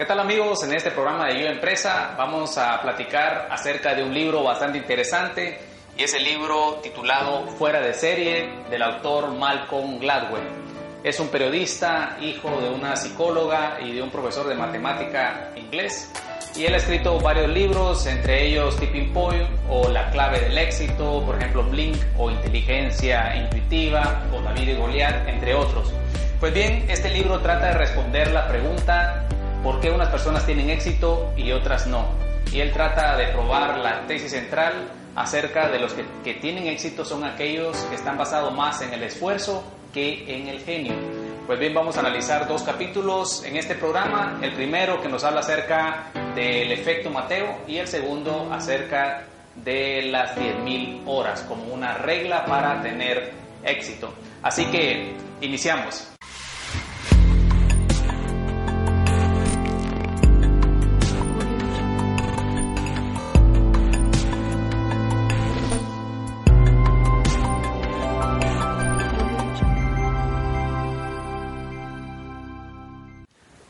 [0.00, 0.64] ¿Qué tal amigos?
[0.64, 5.60] En este programa de Yo Empresa vamos a platicar acerca de un libro bastante interesante
[5.94, 10.48] y es el libro titulado Fuera de serie del autor Malcolm Gladwell.
[11.04, 16.10] Es un periodista, hijo de una psicóloga y de un profesor de matemática inglés
[16.56, 21.22] y él ha escrito varios libros, entre ellos Tipping Point o La clave del éxito,
[21.26, 25.92] por ejemplo Blink o Inteligencia intuitiva o David y Goliat, entre otros.
[26.40, 29.26] Pues bien, este libro trata de responder la pregunta
[29.62, 32.06] por qué unas personas tienen éxito y otras no.
[32.52, 35.94] Y él trata de probar la tesis central acerca de los
[36.24, 40.60] que, tienen éxito son aquellos que están basados más en el esfuerzo que en el
[40.60, 40.94] genio.
[41.46, 44.38] Pues bien, vamos a analizar dos capítulos en este programa.
[44.40, 49.24] El primero que nos habla acerca del efecto Mateo y el segundo acerca
[49.56, 53.32] de las 10.000 horas como una regla para tener
[53.64, 54.14] éxito.
[54.42, 56.09] Así que iniciamos.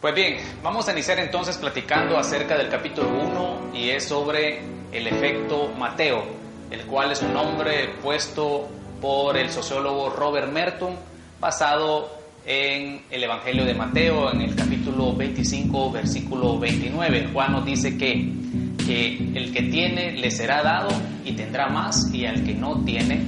[0.00, 4.60] Pues bien, vamos a iniciar entonces platicando acerca del capítulo 1 y es sobre
[4.92, 6.24] el efecto Mateo,
[6.70, 8.66] el cual es un nombre puesto
[8.98, 10.96] por el sociólogo Robert Merton
[11.38, 12.08] basado
[12.46, 17.98] en el Evangelio de Mateo en el capítulo 25 versículo 29, el cual nos dice
[17.98, 18.32] que,
[18.78, 20.88] que el que tiene le será dado
[21.26, 23.20] y tendrá más y al que no tiene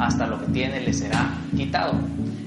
[0.00, 1.94] hasta lo que tiene le será quitado.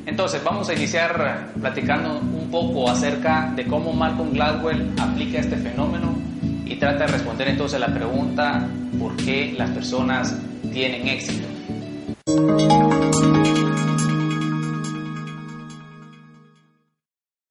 [0.05, 2.19] Entonces vamos a iniciar platicando
[2.51, 6.15] poco acerca de cómo Malcolm Gladwell aplica este fenómeno
[6.65, 8.67] y trata de responder entonces la pregunta
[8.99, 10.35] ¿por qué las personas
[10.71, 11.47] tienen éxito?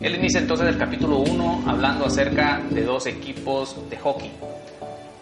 [0.01, 4.31] Él inicia entonces el capítulo 1 hablando acerca de dos equipos de hockey.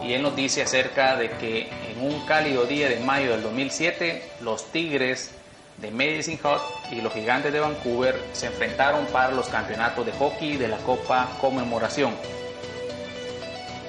[0.05, 4.21] Y él nos dice acerca de que en un cálido día de mayo del 2007,
[4.41, 5.33] los Tigres
[5.77, 6.61] de Medicine Hat
[6.91, 11.29] y los Gigantes de Vancouver se enfrentaron para los campeonatos de hockey de la Copa
[11.41, 12.13] Conmemoración.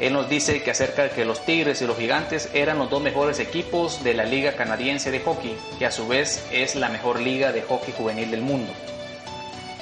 [0.00, 3.00] Él nos dice que acerca de que los Tigres y los Gigantes eran los dos
[3.00, 7.20] mejores equipos de la Liga Canadiense de Hockey, que a su vez es la mejor
[7.20, 8.72] liga de hockey juvenil del mundo.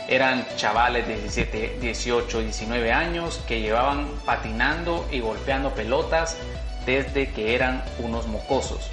[0.08, 6.36] Eran chavales de 17, 18, 19 años que llevaban patinando y golpeando pelotas
[6.84, 8.90] desde que eran unos mocosos.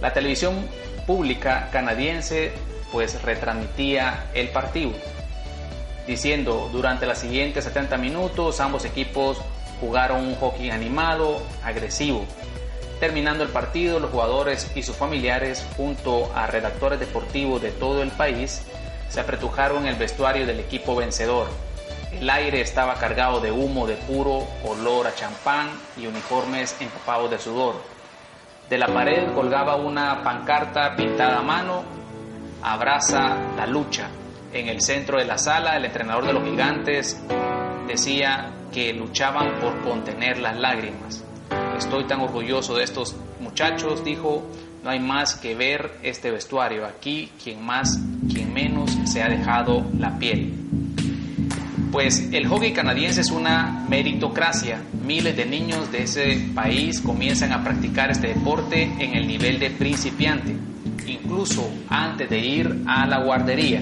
[0.00, 0.68] La televisión
[1.06, 2.52] pública canadiense
[2.92, 4.92] pues retransmitía el partido,
[6.06, 9.38] diciendo durante los siguientes 70 minutos ambos equipos
[9.80, 12.24] jugaron un hockey animado, agresivo.
[13.00, 18.10] Terminando el partido, los jugadores y sus familiares, junto a redactores deportivos de todo el
[18.10, 18.62] país,
[19.08, 21.48] se apretujaron en el vestuario del equipo vencedor.
[22.12, 27.38] El aire estaba cargado de humo de puro olor a champán y uniformes empapados de
[27.38, 27.93] sudor.
[28.68, 31.84] De la pared colgaba una pancarta pintada a mano,
[32.62, 34.08] abraza la lucha.
[34.52, 37.22] En el centro de la sala, el entrenador de los gigantes
[37.86, 41.24] decía que luchaban por contener las lágrimas.
[41.76, 44.42] Estoy tan orgulloso de estos muchachos, dijo,
[44.82, 46.86] no hay más que ver este vestuario.
[46.86, 47.98] Aquí quien más,
[48.32, 50.63] quien menos se ha dejado la piel.
[51.94, 54.82] Pues el hockey canadiense es una meritocracia.
[55.06, 59.70] Miles de niños de ese país comienzan a practicar este deporte en el nivel de
[59.70, 60.56] principiante,
[61.06, 63.80] incluso antes de ir a la guardería.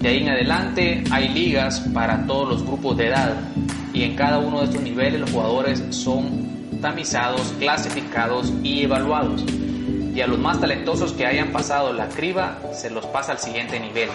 [0.00, 3.34] De ahí en adelante hay ligas para todos los grupos de edad
[3.92, 9.44] y en cada uno de estos niveles los jugadores son tamizados, clasificados y evaluados.
[10.14, 13.78] Y a los más talentosos que hayan pasado la criba se los pasa al siguiente
[13.78, 14.08] nivel.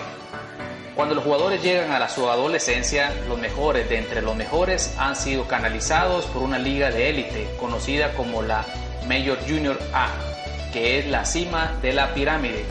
[0.95, 5.48] Cuando los jugadores llegan a su adolescencia, los mejores de entre los mejores han sido
[5.48, 8.63] canalizados por una liga de élite conocida como la
[9.07, 10.10] Major Junior A,
[10.72, 12.63] que es la cima de la pirámide.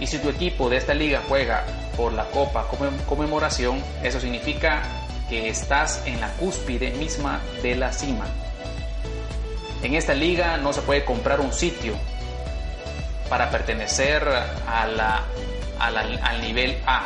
[0.00, 1.64] Y si tu equipo de esta liga juega
[1.96, 2.66] por la Copa
[3.06, 4.82] Conmemoración, eso significa
[5.28, 8.26] que estás en la cúspide misma de la cima.
[9.84, 11.94] En esta liga no se puede comprar un sitio
[13.28, 14.26] para pertenecer
[14.66, 15.22] a
[15.78, 17.04] al nivel A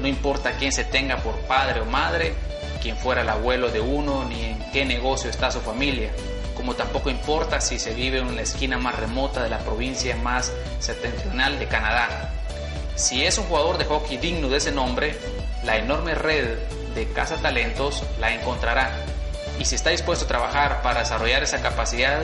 [0.00, 2.34] no importa quién se tenga por padre o madre,
[2.82, 6.10] quién fuera el abuelo de uno ni en qué negocio está su familia,
[6.54, 10.52] como tampoco importa si se vive en la esquina más remota de la provincia más
[10.80, 12.32] septentrional de Canadá.
[12.96, 15.16] Si es un jugador de hockey digno de ese nombre,
[15.64, 16.58] la enorme red
[16.94, 18.92] de talentos la encontrará.
[19.58, 22.22] Y si está dispuesto a trabajar para desarrollar esa capacidad,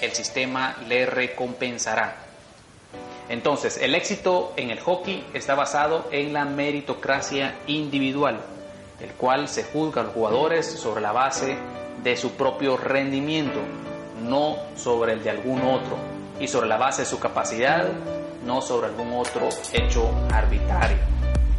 [0.00, 2.29] el sistema le recompensará.
[3.30, 8.40] Entonces, el éxito en el hockey está basado en la meritocracia individual,
[9.00, 11.56] el cual se juzga a los jugadores sobre la base
[12.02, 13.60] de su propio rendimiento,
[14.20, 15.96] no sobre el de algún otro,
[16.40, 17.86] y sobre la base de su capacidad,
[18.44, 20.98] no sobre algún otro hecho arbitrario.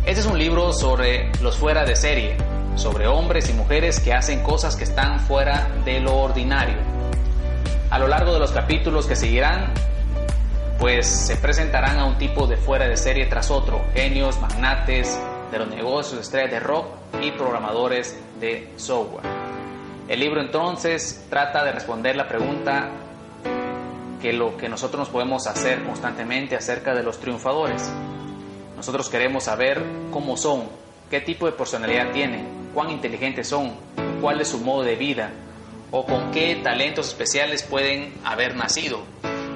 [0.06, 2.36] Este es un libro sobre los fuera de serie,
[2.76, 6.76] sobre hombres y mujeres que hacen cosas que están fuera de lo ordinario.
[7.90, 9.74] A lo largo de los capítulos que seguirán,
[10.82, 15.16] pues se presentarán a un tipo de fuera de serie tras otro, genios, magnates
[15.52, 16.88] de los negocios, estrellas de rock
[17.22, 19.24] y programadores de software.
[20.08, 22.90] El libro entonces trata de responder la pregunta
[24.20, 27.88] que lo que nosotros nos podemos hacer constantemente acerca de los triunfadores.
[28.76, 30.64] Nosotros queremos saber cómo son,
[31.12, 33.76] qué tipo de personalidad tienen, cuán inteligentes son,
[34.20, 35.30] cuál es su modo de vida
[35.92, 39.11] o con qué talentos especiales pueden haber nacido.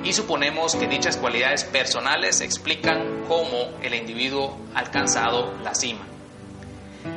[0.05, 6.01] Y suponemos que dichas cualidades personales explican cómo el individuo ha alcanzado la cima.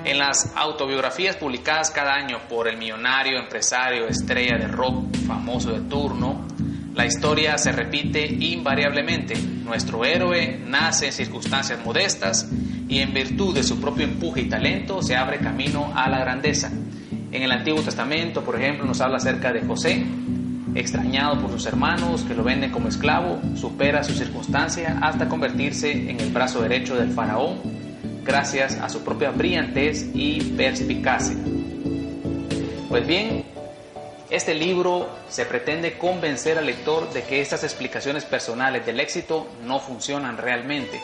[0.04, 5.80] En las autobiografías publicadas cada año por el millonario empresario estrella de rock famoso de
[5.80, 6.46] turno,
[6.94, 9.36] la historia se repite invariablemente.
[9.36, 12.48] Nuestro héroe nace en circunstancias modestas
[12.88, 16.70] y en virtud de su propio empuje y talento se abre camino a la grandeza.
[17.30, 20.04] En el Antiguo Testamento, por ejemplo, nos habla acerca de José,
[20.74, 26.20] extrañado por sus hermanos que lo venden como esclavo, supera su circunstancia hasta convertirse en
[26.20, 27.60] el brazo derecho del faraón
[28.24, 31.36] gracias a su propia brillantez y perspicacia.
[32.88, 33.44] Pues bien,
[34.30, 39.80] este libro se pretende convencer al lector de que estas explicaciones personales del éxito no
[39.80, 41.00] funcionan realmente.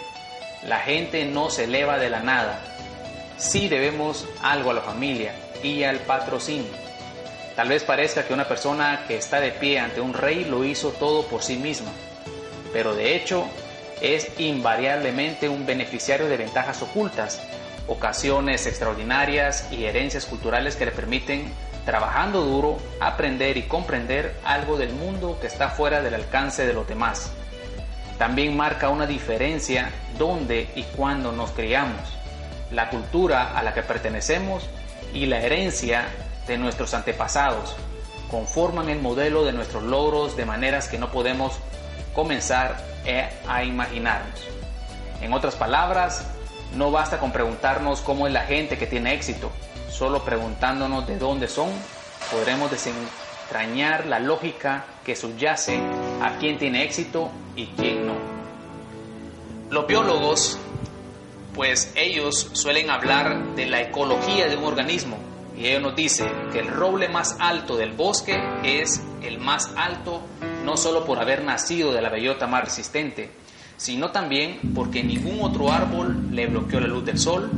[0.68, 2.60] La gente no se eleva de la nada.
[3.38, 6.83] Sí debemos algo a la familia y al patrocinio.
[7.56, 10.90] Tal vez parezca que una persona que está de pie ante un rey lo hizo
[10.90, 11.92] todo por sí misma,
[12.72, 13.46] pero de hecho
[14.00, 17.40] es invariablemente un beneficiario de ventajas ocultas,
[17.86, 21.52] ocasiones extraordinarias y herencias culturales que le permiten
[21.84, 26.88] trabajando duro, aprender y comprender algo del mundo que está fuera del alcance de los
[26.88, 27.30] demás.
[28.18, 32.00] También marca una diferencia dónde y cuándo nos criamos,
[32.72, 34.66] la cultura a la que pertenecemos
[35.12, 36.06] y la herencia
[36.46, 37.76] de nuestros antepasados
[38.30, 41.52] conforman el modelo de nuestros logros de maneras que no podemos
[42.14, 42.82] comenzar
[43.46, 44.40] a imaginarnos.
[45.20, 46.26] En otras palabras,
[46.74, 49.50] no basta con preguntarnos cómo es la gente que tiene éxito,
[49.94, 51.70] Solo preguntándonos de dónde son,
[52.32, 55.78] podremos desentrañar la lógica que subyace
[56.20, 58.14] a quién tiene éxito y quién no.
[59.70, 60.58] Los biólogos,
[61.54, 65.16] pues ellos suelen hablar de la ecología de un organismo
[65.56, 70.22] y ellos nos dicen que el roble más alto del bosque es el más alto
[70.64, 73.30] no solo por haber nacido de la bellota más resistente,
[73.76, 77.50] sino también porque ningún otro árbol le bloqueó la luz del sol,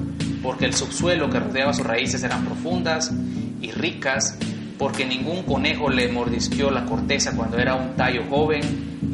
[0.43, 3.13] porque el subsuelo que rodeaba sus raíces eran profundas
[3.61, 4.39] y ricas,
[4.79, 8.63] porque ningún conejo le mordisqueó la corteza cuando era un tallo joven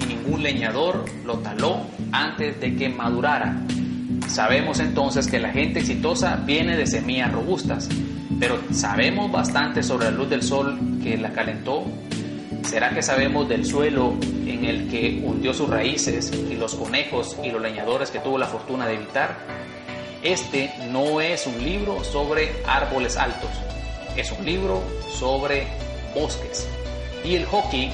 [0.00, 3.62] y ningún leñador lo taló antes de que madurara.
[4.26, 7.88] Sabemos entonces que la gente exitosa viene de semillas robustas,
[8.42, 11.84] pero ¿sabemos bastante sobre la luz del sol que la calentó?
[12.64, 17.52] ¿Será que sabemos del suelo en el que hundió sus raíces y los conejos y
[17.52, 19.36] los leñadores que tuvo la fortuna de evitar?
[20.24, 23.50] Este no es un libro sobre árboles altos,
[24.16, 25.68] es un libro sobre
[26.12, 26.66] bosques.
[27.24, 27.92] Y el hockey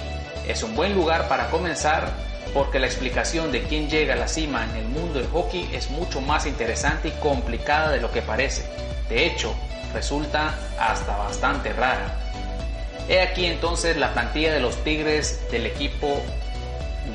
[0.49, 2.11] es un buen lugar para comenzar
[2.55, 5.91] porque la explicación de quién llega a la cima en el mundo del hockey es
[5.91, 8.65] mucho más interesante y complicada de lo que parece.
[9.09, 9.55] De hecho,
[9.93, 12.19] resulta hasta bastante rara.
[13.09, 16.21] He aquí entonces la plantilla de los Tigres del equipo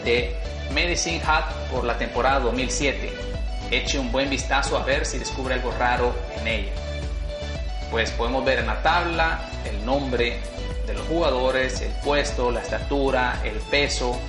[0.03, 0.35] de
[0.73, 3.13] Medicine Hat por la temporada 2007
[3.69, 6.71] eche un buen vistazo a ver si descubre algo raro en ella.
[7.91, 10.39] Pues podemos ver en la tabla el nombre
[10.87, 14.19] de los jugadores, el puesto, la estatura, el peso,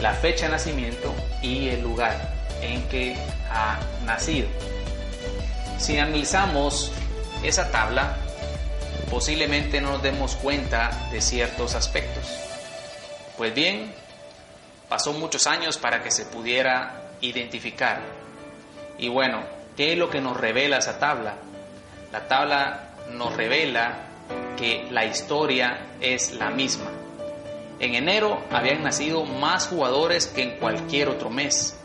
[0.00, 3.16] la fecha de nacimiento y el lugar en que
[3.50, 4.48] ha nacido.
[5.78, 6.92] Si analizamos
[7.42, 8.16] esa tabla,
[9.10, 12.24] posiblemente no nos demos cuenta de ciertos aspectos.
[13.36, 13.92] Pues bien,
[14.88, 18.00] pasó muchos años para que se pudiera identificar
[18.98, 19.42] y bueno,
[19.76, 21.34] ¿qué es lo que nos revela esa tabla?
[22.12, 23.94] La tabla nos revela
[24.56, 26.90] que la historia es la misma.
[27.84, 31.78] En enero habían nacido más jugadores que en cualquier otro mes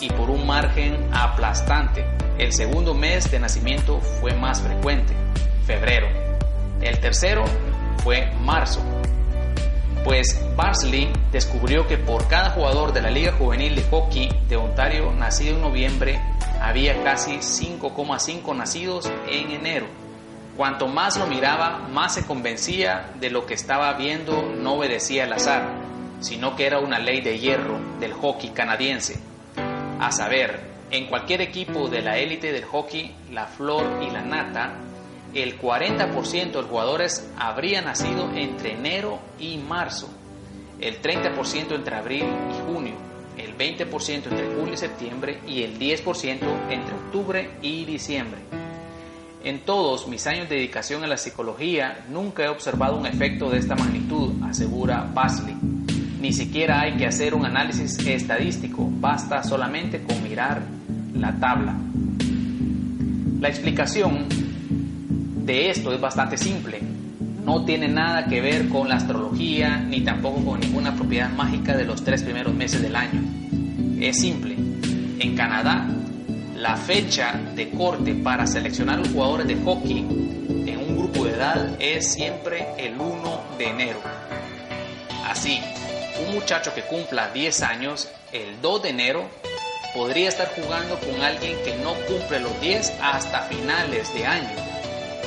[0.00, 2.04] y por un margen aplastante.
[2.38, 5.14] El segundo mes de nacimiento fue más frecuente,
[5.64, 6.08] febrero.
[6.80, 7.44] El tercero
[8.02, 8.80] fue marzo.
[10.02, 15.12] Pues Barsley descubrió que por cada jugador de la Liga Juvenil de Hockey de Ontario
[15.12, 16.20] nacido en noviembre,
[16.60, 20.01] había casi 5,5 nacidos en enero.
[20.56, 25.32] Cuanto más lo miraba, más se convencía de lo que estaba viendo no obedecía al
[25.32, 25.72] azar,
[26.20, 29.18] sino que era una ley de hierro del hockey canadiense.
[29.98, 34.74] A saber, en cualquier equipo de la élite del hockey, la flor y la nata,
[35.32, 40.10] el 40% de los jugadores habría nacido entre enero y marzo,
[40.80, 42.94] el 30% entre abril y junio,
[43.38, 48.40] el 20% entre julio y septiembre y el 10% entre octubre y diciembre.
[49.44, 53.58] En todos mis años de dedicación a la psicología nunca he observado un efecto de
[53.58, 55.56] esta magnitud, asegura Basley.
[56.20, 60.62] Ni siquiera hay que hacer un análisis estadístico, basta solamente con mirar
[61.16, 61.74] la tabla.
[63.40, 64.26] La explicación
[65.44, 66.80] de esto es bastante simple.
[67.44, 71.84] No tiene nada que ver con la astrología ni tampoco con ninguna propiedad mágica de
[71.84, 73.20] los tres primeros meses del año.
[74.00, 74.54] Es simple.
[75.18, 75.88] En Canadá
[76.62, 81.76] la fecha de corte para seleccionar los jugadores de hockey en un grupo de edad
[81.80, 83.98] es siempre el 1 de enero.
[85.26, 85.60] Así,
[86.24, 89.24] un muchacho que cumpla 10 años el 2 de enero
[89.92, 94.54] podría estar jugando con alguien que no cumple los 10 hasta finales de año.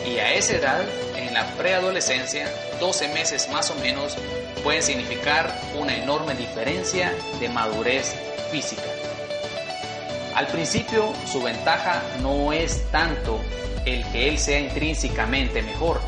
[0.10, 0.86] Y a esa edad,
[1.18, 2.50] en la preadolescencia,
[2.80, 4.15] 12 meses más o menos
[4.63, 7.12] pueden significar una enorme diferencia
[7.42, 8.15] de madurez
[8.51, 8.95] física.
[10.36, 13.39] Al principio su ventaja no es tanto
[13.86, 16.01] el que él sea intrínsecamente mejor,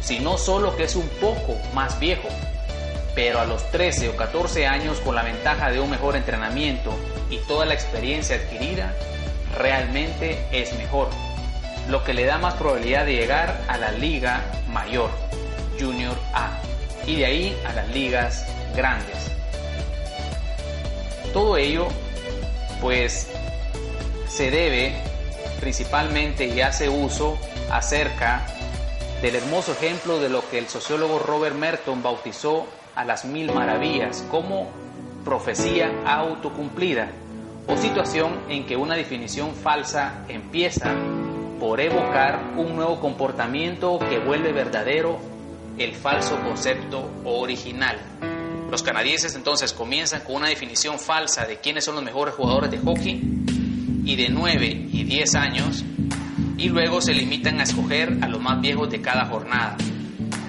[0.00, 2.28] sino solo que es un poco más viejo.
[3.16, 6.92] Pero a los 13 o 14 años con la ventaja de un mejor entrenamiento
[7.30, 8.94] y toda la experiencia adquirida,
[9.58, 11.08] realmente es mejor,
[11.88, 15.10] lo que le da más probabilidad de llegar a la liga mayor,
[15.80, 16.60] Junior A,
[17.06, 19.30] y de ahí a las ligas grandes.
[21.32, 21.88] Todo ello,
[22.80, 23.33] pues
[24.34, 24.92] se debe
[25.60, 27.38] principalmente y hace uso
[27.70, 28.44] acerca
[29.22, 34.24] del hermoso ejemplo de lo que el sociólogo Robert Merton bautizó a las mil maravillas
[34.32, 34.70] como
[35.24, 37.12] profecía autocumplida
[37.68, 40.92] o situación en que una definición falsa empieza
[41.60, 45.16] por evocar un nuevo comportamiento que vuelve verdadero
[45.78, 48.00] el falso concepto original.
[48.68, 52.78] Los canadienses entonces comienzan con una definición falsa de quiénes son los mejores jugadores de
[52.78, 53.44] hockey
[54.04, 55.84] y de 9 y 10 años
[56.56, 59.76] y luego se limitan a escoger a los más viejos de cada jornada.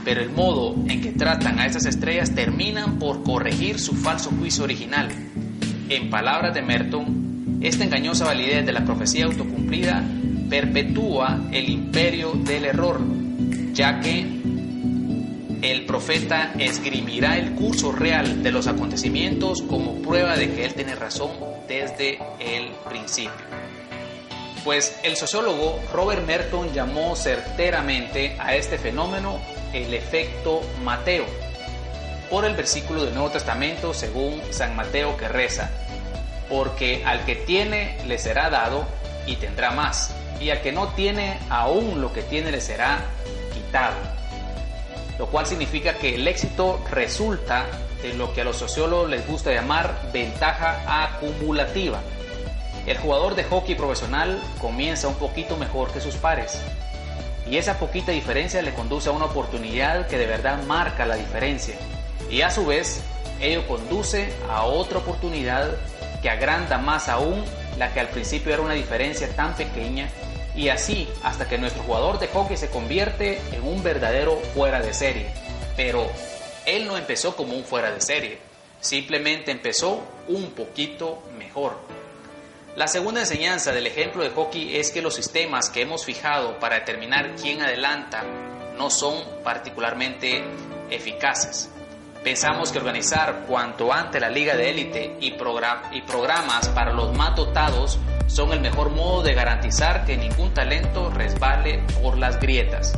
[0.03, 4.63] Pero el modo en que tratan a estas estrellas terminan por corregir su falso juicio
[4.63, 5.09] original.
[5.89, 10.03] En palabras de Merton, esta engañosa validez de la profecía autocumplida
[10.49, 13.01] perpetúa el imperio del error,
[13.73, 14.25] ya que
[15.61, 20.93] el profeta esgrimirá el curso real de los acontecimientos como prueba de que él tiene
[20.93, 23.31] razón desde el principio.
[24.63, 29.39] Pues el sociólogo Robert Merton llamó certeramente a este fenómeno
[29.73, 31.25] el efecto Mateo,
[32.29, 35.69] por el versículo del Nuevo Testamento según San Mateo que reza,
[36.49, 38.87] porque al que tiene le será dado
[39.27, 42.99] y tendrá más, y al que no tiene aún lo que tiene le será
[43.53, 44.14] quitado.
[45.17, 47.65] Lo cual significa que el éxito resulta
[48.01, 52.01] de lo que a los sociólogos les gusta llamar ventaja acumulativa.
[52.85, 56.59] El jugador de hockey profesional comienza un poquito mejor que sus pares
[57.49, 61.75] y esa poquita diferencia le conduce a una oportunidad que de verdad marca la diferencia
[62.29, 63.03] y a su vez
[63.39, 65.71] ello conduce a otra oportunidad
[66.21, 67.43] que agranda más aún
[67.77, 70.09] la que al principio era una diferencia tan pequeña
[70.55, 74.93] y así hasta que nuestro jugador de hockey se convierte en un verdadero fuera de
[74.93, 75.27] serie.
[75.75, 76.09] Pero
[76.65, 78.39] él no empezó como un fuera de serie,
[78.79, 81.77] simplemente empezó un poquito mejor.
[82.75, 86.75] La segunda enseñanza del ejemplo de hockey es que los sistemas que hemos fijado para
[86.75, 88.23] determinar quién adelanta
[88.77, 90.43] no son particularmente
[90.89, 91.69] eficaces.
[92.25, 97.35] Pensamos que organizar cuanto antes la liga de élite y, y programas para los más
[97.35, 102.97] dotados son el mejor modo de garantizar que ningún talento resbale por las grietas.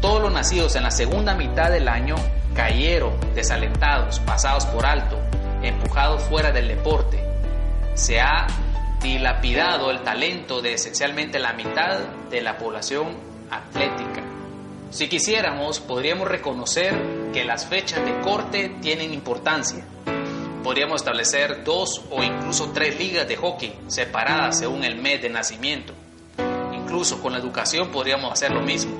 [0.00, 2.16] Todos los nacidos en la segunda mitad del año
[2.54, 5.20] cayeron desalentados, pasados por alto,
[5.62, 7.22] empujados fuera del deporte.
[7.92, 8.46] Se ha
[9.02, 11.98] dilapidado el talento de esencialmente la mitad
[12.30, 13.08] de la población
[13.50, 14.21] atlética.
[14.92, 16.94] Si quisiéramos, podríamos reconocer
[17.32, 19.82] que las fechas de corte tienen importancia.
[20.62, 25.94] Podríamos establecer dos o incluso tres ligas de hockey separadas según el mes de nacimiento.
[26.74, 28.94] Incluso con la educación podríamos hacer lo mismo.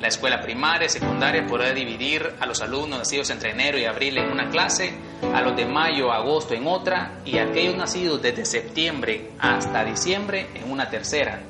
[0.00, 4.16] La escuela primaria y secundaria podría dividir a los alumnos nacidos entre enero y abril
[4.18, 4.94] en una clase,
[5.34, 9.84] a los de mayo a agosto en otra y a aquellos nacidos desde septiembre hasta
[9.84, 11.42] diciembre en una tercera.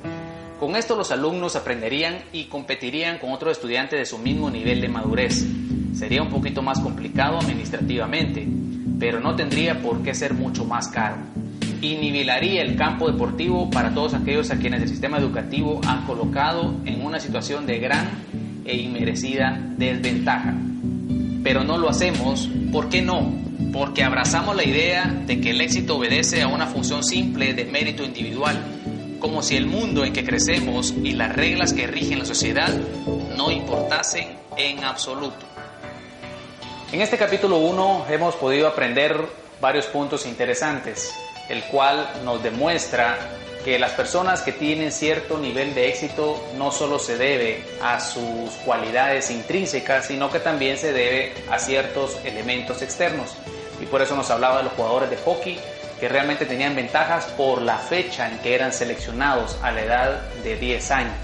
[0.59, 4.89] Con esto los alumnos aprenderían y competirían con otros estudiantes de su mismo nivel de
[4.89, 5.45] madurez.
[5.95, 8.47] Sería un poquito más complicado administrativamente,
[8.99, 11.17] pero no tendría por qué ser mucho más caro.
[11.83, 17.05] Inhibilaría el campo deportivo para todos aquellos a quienes el sistema educativo ha colocado en
[17.05, 18.09] una situación de gran
[18.65, 20.55] e inmerecida desventaja.
[21.43, 23.35] Pero no lo hacemos, ¿por qué no?
[23.73, 28.05] Porque abrazamos la idea de que el éxito obedece a una función simple de mérito
[28.05, 28.59] individual,
[29.25, 32.69] como si el mundo en que crecemos y las reglas que rigen la sociedad
[33.39, 35.47] no importasen en absoluto.
[36.93, 39.17] En este capítulo 1 hemos podido aprender
[39.63, 41.15] varios puntos interesantes,
[41.49, 43.17] el cual nos demuestra
[43.65, 48.51] que las personas que tienen cierto nivel de éxito no solo se debe a sus
[48.67, 53.35] cualidades intrínsecas, sino que también se debe a ciertos elementos externos.
[53.81, 55.59] Y por eso nos hablaba de los jugadores de hockey
[56.05, 60.55] que realmente tenían ventajas por la fecha en que eran seleccionados a la edad de
[60.55, 61.17] 10 años.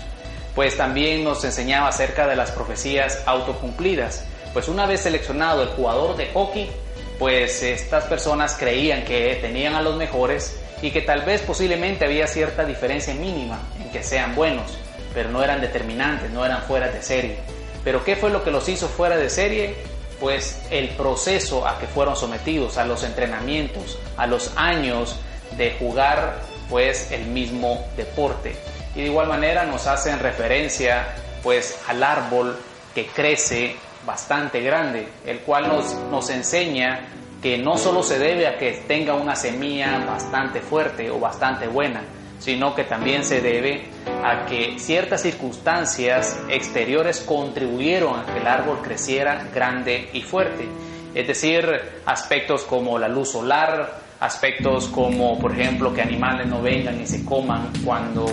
[0.55, 4.25] Pues también nos enseñaba acerca de las profecías autocumplidas.
[4.55, 6.71] Pues una vez seleccionado el jugador de hockey,
[7.19, 12.27] pues estas personas creían que tenían a los mejores y que tal vez posiblemente había
[12.27, 14.79] cierta diferencia mínima en que sean buenos,
[15.13, 17.37] pero no eran determinantes, no eran fuera de serie.
[17.85, 19.75] Pero ¿qué fue lo que los hizo fuera de serie?
[20.21, 25.17] Pues el proceso a que fueron sometidos, a los entrenamientos, a los años
[25.57, 28.55] de jugar pues el mismo deporte.
[28.95, 32.57] Y de igual manera nos hacen referencia pues al árbol
[32.95, 37.09] que crece bastante grande, el cual nos, nos enseña
[37.43, 42.03] que no solo se debe a que tenga una semilla bastante fuerte o bastante buena,
[42.41, 43.85] sino que también se debe
[44.25, 50.67] a que ciertas circunstancias exteriores contribuyeron a que el árbol creciera grande y fuerte.
[51.15, 51.67] Es decir,
[52.07, 57.25] aspectos como la luz solar, aspectos como, por ejemplo, que animales no vengan y se
[57.25, 58.27] coman cuando,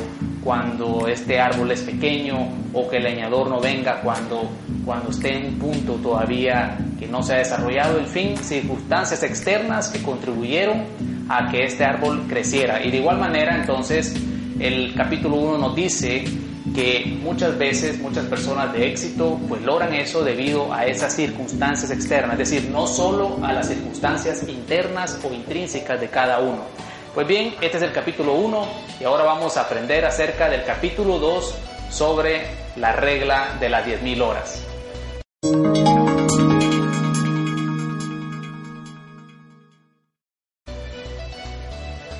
[0.47, 4.49] cuando este árbol es pequeño o que el leñador no venga cuando,
[4.86, 9.89] cuando esté en un punto todavía que no se ha desarrollado, en fin, circunstancias externas
[9.89, 10.86] que contribuyeron
[11.27, 12.81] a que este árbol creciera.
[12.81, 14.15] Y de igual manera, entonces,
[14.57, 16.23] el capítulo 1 nos dice
[16.73, 22.39] que muchas veces muchas personas de éxito pues logran eso debido a esas circunstancias externas,
[22.39, 26.63] es decir, no solo a las circunstancias internas o intrínsecas de cada uno.
[27.17, 28.67] Pues bien, este es el capítulo 1
[28.99, 31.56] y ahora vamos a aprender acerca del capítulo 2
[31.89, 34.63] sobre la regla de las 10.000 horas.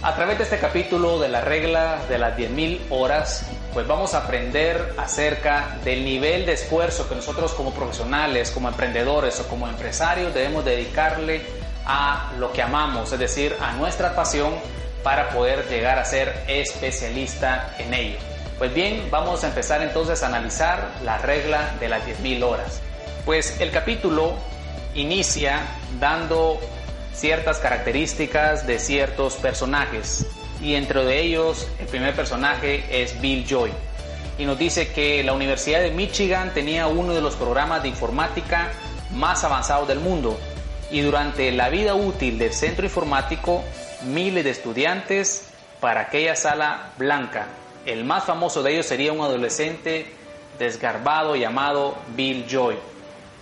[0.02, 4.24] A través de este capítulo de la regla de las 10.000 horas, pues vamos a
[4.24, 10.34] aprender acerca del nivel de esfuerzo que nosotros como profesionales, como emprendedores o como empresarios
[10.34, 11.46] debemos dedicarle
[11.86, 14.56] a lo que amamos, es decir, a nuestra pasión
[15.08, 18.18] para poder llegar a ser especialista en ello.
[18.58, 22.82] Pues bien, vamos a empezar entonces a analizar la regla de las 10.000 horas.
[23.24, 24.34] Pues el capítulo
[24.96, 25.62] inicia
[25.98, 26.60] dando
[27.14, 30.28] ciertas características de ciertos personajes
[30.62, 33.72] y entre de ellos el primer personaje es Bill Joy
[34.38, 38.74] y nos dice que la Universidad de Michigan tenía uno de los programas de informática
[39.12, 40.38] más avanzados del mundo
[40.92, 43.64] y durante la vida útil del centro informático
[44.08, 47.48] miles de estudiantes para aquella sala blanca.
[47.86, 50.08] El más famoso de ellos sería un adolescente
[50.58, 52.76] desgarbado llamado Bill Joy.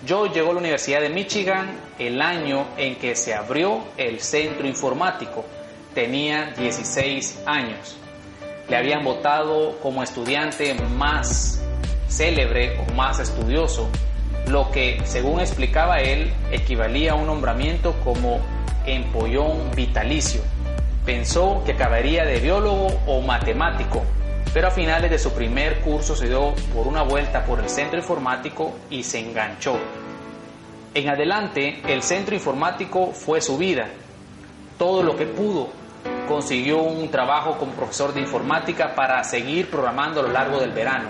[0.06, 4.68] Joy llegó a la Universidad de Michigan el año en que se abrió el centro
[4.68, 5.46] informático.
[5.94, 7.98] Tenía 16 años.
[8.68, 11.62] Le habían votado como estudiante más
[12.08, 13.90] célebre o más estudioso,
[14.48, 18.40] lo que, según explicaba él, equivalía a un nombramiento como
[18.86, 20.42] empollón vitalicio.
[21.06, 24.04] Pensó que acabaría de biólogo o matemático,
[24.52, 28.00] pero a finales de su primer curso se dio por una vuelta por el centro
[28.00, 29.78] informático y se enganchó.
[30.96, 33.88] En adelante, el centro informático fue su vida.
[34.80, 35.70] Todo lo que pudo.
[36.28, 41.10] Consiguió un trabajo como profesor de informática para seguir programando a lo largo del verano.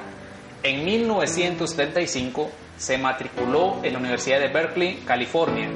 [0.62, 5.70] En 1975 se matriculó en la Universidad de Berkeley, California.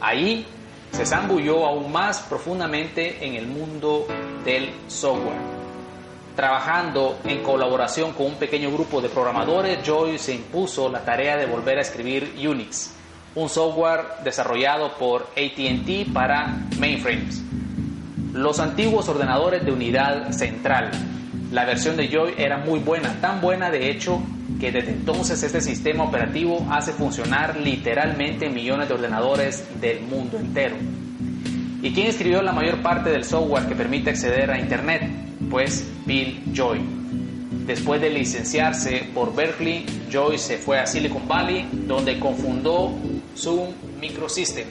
[0.00, 0.46] Ahí
[0.92, 4.06] se zambulló aún más profundamente en el mundo
[4.44, 5.38] del software.
[6.36, 11.46] Trabajando en colaboración con un pequeño grupo de programadores, Joy se impuso la tarea de
[11.46, 12.92] volver a escribir Unix,
[13.34, 17.42] un software desarrollado por ATT para mainframes.
[18.32, 20.90] Los antiguos ordenadores de unidad central.
[21.50, 24.22] La versión de Joy era muy buena, tan buena de hecho
[24.60, 30.76] que desde entonces este sistema operativo hace funcionar literalmente millones de ordenadores del mundo entero.
[31.82, 35.02] ¿Y quién escribió la mayor parte del software que permite acceder a Internet?
[35.50, 36.80] Pues Bill Joy.
[37.66, 42.92] Después de licenciarse por Berkeley, Joy se fue a Silicon Valley, donde confundó
[43.36, 44.66] Zoom Microsystem,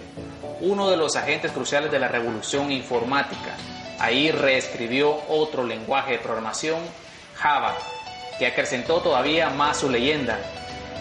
[0.61, 3.55] uno de los agentes cruciales de la revolución informática.
[3.99, 6.79] Ahí reescribió otro lenguaje de programación,
[7.35, 7.75] Java,
[8.39, 10.39] que acrecentó todavía más su leyenda.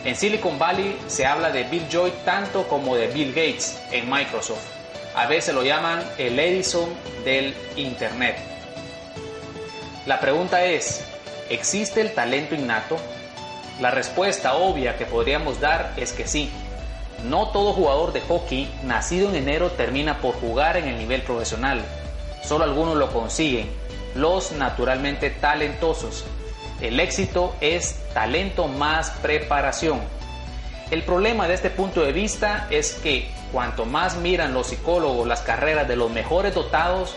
[0.05, 4.65] En Silicon Valley se habla de Bill Joy tanto como de Bill Gates en Microsoft.
[5.15, 6.89] A veces lo llaman el Edison
[7.25, 8.37] del Internet.
[10.07, 11.05] La pregunta es,
[11.49, 12.97] ¿existe el talento innato?
[13.81, 16.51] La respuesta obvia que podríamos dar es que sí.
[17.25, 21.83] No todo jugador de hockey nacido en enero termina por jugar en el nivel profesional.
[22.45, 23.71] Solo algunos lo consiguen,
[24.15, 26.25] los naturalmente talentosos.
[26.81, 30.01] El éxito es talento más preparación.
[30.91, 35.41] El problema de este punto de vista es que cuanto más miran los psicólogos las
[35.41, 37.15] carreras de los mejores dotados,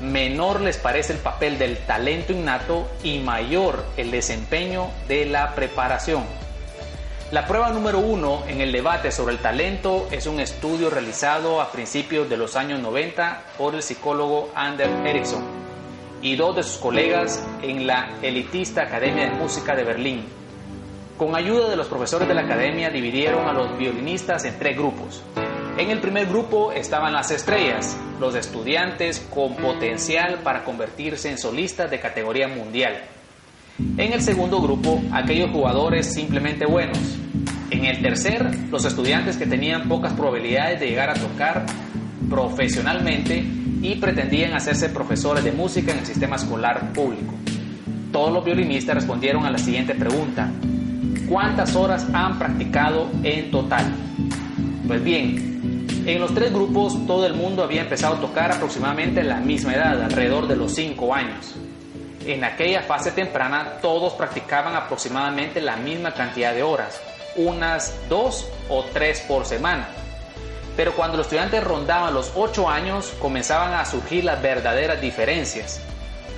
[0.00, 6.24] menor les parece el papel del talento innato y mayor el desempeño de la preparación.
[7.30, 11.72] La prueba número uno en el debate sobre el talento es un estudio realizado a
[11.72, 15.63] principios de los años 90 por el psicólogo Anders Ericsson
[16.24, 20.22] y dos de sus colegas en la elitista Academia de Música de Berlín.
[21.18, 25.22] Con ayuda de los profesores de la academia dividieron a los violinistas en tres grupos.
[25.76, 31.90] En el primer grupo estaban las estrellas, los estudiantes con potencial para convertirse en solistas
[31.90, 33.02] de categoría mundial.
[33.98, 36.98] En el segundo grupo, aquellos jugadores simplemente buenos.
[37.70, 41.66] En el tercer, los estudiantes que tenían pocas probabilidades de llegar a tocar
[42.30, 43.44] profesionalmente
[43.84, 47.34] y pretendían hacerse profesores de música en el sistema escolar público.
[48.10, 50.50] Todos los violinistas respondieron a la siguiente pregunta.
[51.28, 53.84] ¿Cuántas horas han practicado en total?
[54.88, 59.36] Pues bien, en los tres grupos todo el mundo había empezado a tocar aproximadamente la
[59.40, 61.54] misma edad, alrededor de los 5 años.
[62.24, 67.02] En aquella fase temprana todos practicaban aproximadamente la misma cantidad de horas,
[67.36, 69.88] unas dos o tres por semana.
[70.76, 75.80] Pero cuando los estudiantes rondaban los 8 años comenzaban a surgir las verdaderas diferencias.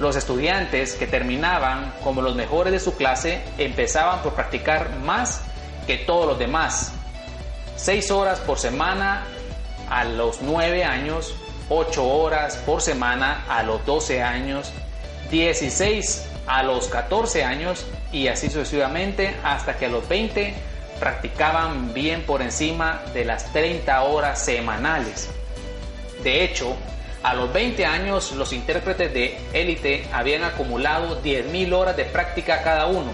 [0.01, 5.43] Los estudiantes que terminaban como los mejores de su clase empezaban por practicar más
[5.87, 6.93] que todos los demás.
[7.77, 9.25] 6 horas por semana
[9.89, 11.35] a los 9 años,
[11.69, 14.73] 8 horas por semana a los 12 años
[15.31, 20.55] 16 a los 14 años y así sucesivamente hasta que a los 20
[20.99, 25.29] practicaban bien por encima de las 30 horas semanales.
[26.23, 26.77] De hecho,
[27.23, 32.87] a los 20 años los intérpretes de élite habían acumulado 10.000 horas de práctica cada
[32.87, 33.11] uno.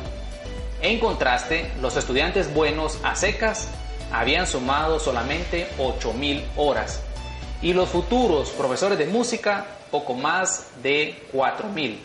[0.81, 3.69] En contraste, los estudiantes buenos a secas
[4.13, 7.03] habían sumado solamente 8.000 horas
[7.63, 11.97] y los futuros profesores de música poco más de 4.000.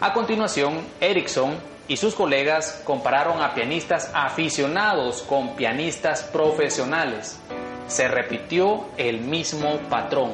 [0.00, 1.56] A continuación, Erickson
[1.88, 7.40] y sus colegas compararon a pianistas aficionados con pianistas profesionales.
[7.88, 10.32] Se repitió el mismo patrón.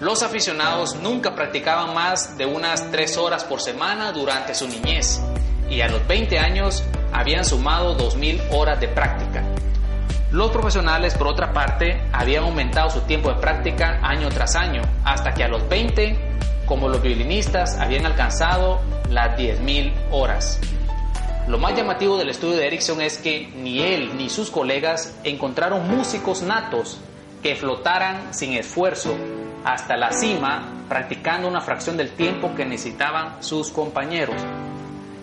[0.00, 5.20] Los aficionados nunca practicaban más de unas 3 horas por semana durante su niñez
[5.68, 9.44] y a los 20 años habían sumado 2.000 horas de práctica.
[10.30, 15.32] Los profesionales, por otra parte, habían aumentado su tiempo de práctica año tras año, hasta
[15.32, 16.29] que a los 20,
[16.70, 18.78] como los violinistas, habían alcanzado
[19.10, 20.60] las 10.000 horas.
[21.48, 25.88] Lo más llamativo del estudio de Erickson es que ni él ni sus colegas encontraron
[25.88, 27.00] músicos natos
[27.42, 29.16] que flotaran sin esfuerzo
[29.64, 34.36] hasta la cima practicando una fracción del tiempo que necesitaban sus compañeros.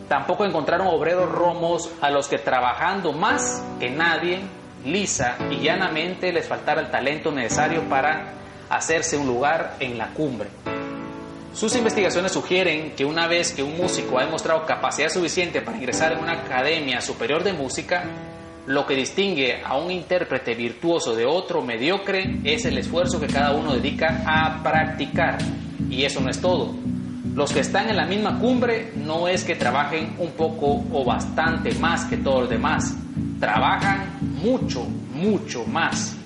[0.10, 4.42] Tampoco encontraron obreros romos a los que trabajando más que nadie
[4.84, 8.34] lisa y llanamente les faltara el talento necesario para
[8.70, 10.50] hacerse un lugar en la cumbre.
[11.58, 16.12] Sus investigaciones sugieren que una vez que un músico ha demostrado capacidad suficiente para ingresar
[16.12, 18.04] en una academia superior de música,
[18.68, 23.54] lo que distingue a un intérprete virtuoso de otro mediocre es el esfuerzo que cada
[23.56, 25.40] uno dedica a practicar.
[25.90, 26.76] Y eso no es todo.
[27.34, 31.74] Los que están en la misma cumbre no es que trabajen un poco o bastante
[31.80, 32.94] más que todos los demás,
[33.40, 36.17] trabajan mucho, mucho más.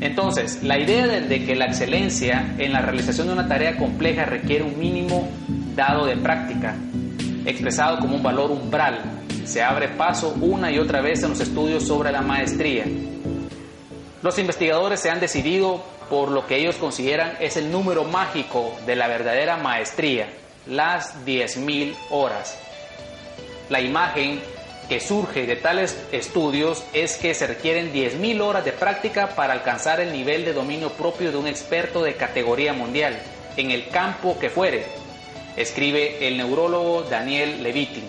[0.00, 4.64] Entonces, la idea de, que la excelencia en la realización de una tarea compleja requiere
[4.64, 5.28] un mínimo
[5.74, 6.76] dado de práctica,
[7.44, 9.00] expresado como un valor umbral.
[9.44, 12.84] Se abre paso una y otra vez en los estudios sobre la maestría.
[14.22, 18.96] Los investigadores se han decidido por lo que ellos consideran es el número mágico de
[18.96, 20.28] la verdadera maestría,
[20.66, 22.58] las 10.000 horas.
[23.68, 24.40] La imagen
[24.92, 30.00] que surge de tales estudios es que se requieren 10.000 horas de práctica para alcanzar
[30.00, 33.18] el nivel de dominio propio de un experto de categoría mundial,
[33.56, 34.84] en el campo que fuere,
[35.56, 38.04] escribe el neurólogo Daniel Levitin.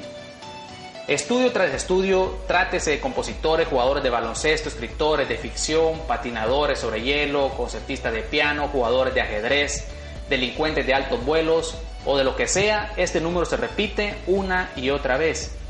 [1.07, 7.51] Estudio tras estudio, trátese de compositores, jugadores de baloncesto, escritores de ficción, patinadores sobre hielo,
[7.55, 9.87] concertistas de piano, jugadores de ajedrez,
[10.27, 14.89] delincuentes de altos vuelos o de lo que sea, este número se repite una y
[14.89, 15.62] otra vez.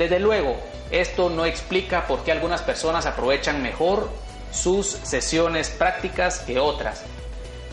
[0.00, 0.56] Desde luego,
[0.90, 4.08] esto no explica por qué algunas personas aprovechan mejor
[4.50, 7.02] sus sesiones prácticas que otras,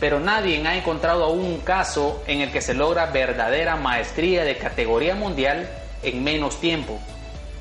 [0.01, 4.57] pero nadie ha encontrado aún un caso en el que se logra verdadera maestría de
[4.57, 5.69] categoría mundial
[6.03, 6.99] en menos tiempo.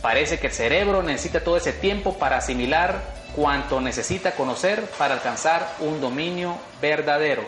[0.02, 3.02] Parece que el cerebro necesita todo ese tiempo para asimilar
[3.36, 7.44] cuanto necesita conocer para alcanzar un dominio verdadero.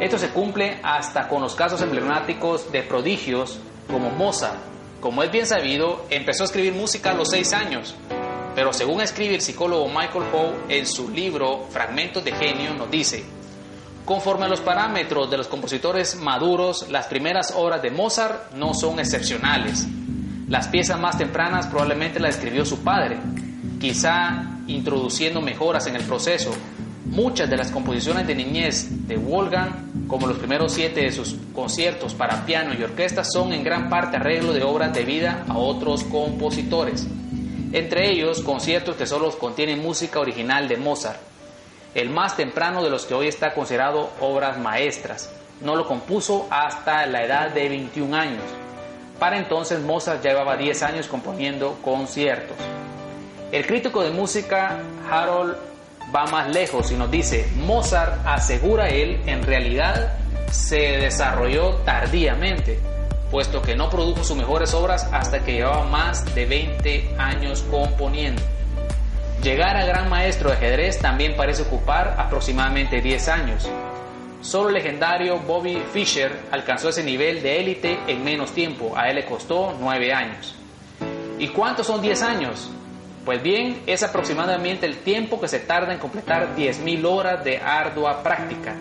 [0.00, 4.77] Esto se cumple hasta con los casos emblemáticos de prodigios como Mozart.
[5.00, 7.94] Como es bien sabido, empezó a escribir música a los seis años,
[8.56, 13.24] pero según escribe el psicólogo Michael Poe en su libro Fragmentos de Genio, nos dice,
[14.04, 18.98] Conforme a los parámetros de los compositores maduros, las primeras obras de Mozart no son
[18.98, 19.86] excepcionales.
[20.48, 23.18] Las piezas más tempranas probablemente las escribió su padre,
[23.78, 26.50] quizá introduciendo mejoras en el proceso.
[27.04, 32.14] Muchas de las composiciones de niñez de Wolfgang, como los primeros siete de sus conciertos
[32.14, 37.06] para piano y orquesta, son en gran parte arreglo de obras debidas a otros compositores.
[37.72, 41.28] Entre ellos, conciertos que solo contienen música original de Mozart
[41.94, 45.32] el más temprano de los que hoy está considerado obras maestras.
[45.60, 48.44] No lo compuso hasta la edad de 21 años.
[49.18, 52.56] Para entonces Mozart ya llevaba 10 años componiendo conciertos.
[53.50, 54.78] El crítico de música
[55.10, 55.56] Harold
[56.14, 60.18] va más lejos y nos dice, Mozart, asegura él, en realidad
[60.50, 62.78] se desarrolló tardíamente,
[63.30, 68.42] puesto que no produjo sus mejores obras hasta que llevaba más de 20 años componiendo.
[69.42, 73.68] Llegar a gran maestro de ajedrez también parece ocupar aproximadamente 10 años.
[74.40, 79.16] Solo el legendario Bobby Fischer alcanzó ese nivel de élite en menos tiempo, a él
[79.16, 80.54] le costó 9 años.
[81.38, 82.70] ¿Y cuántos son 10 años?
[83.28, 88.22] Pues bien, es aproximadamente el tiempo que se tarda en completar 10.000 horas de ardua
[88.22, 88.74] práctica.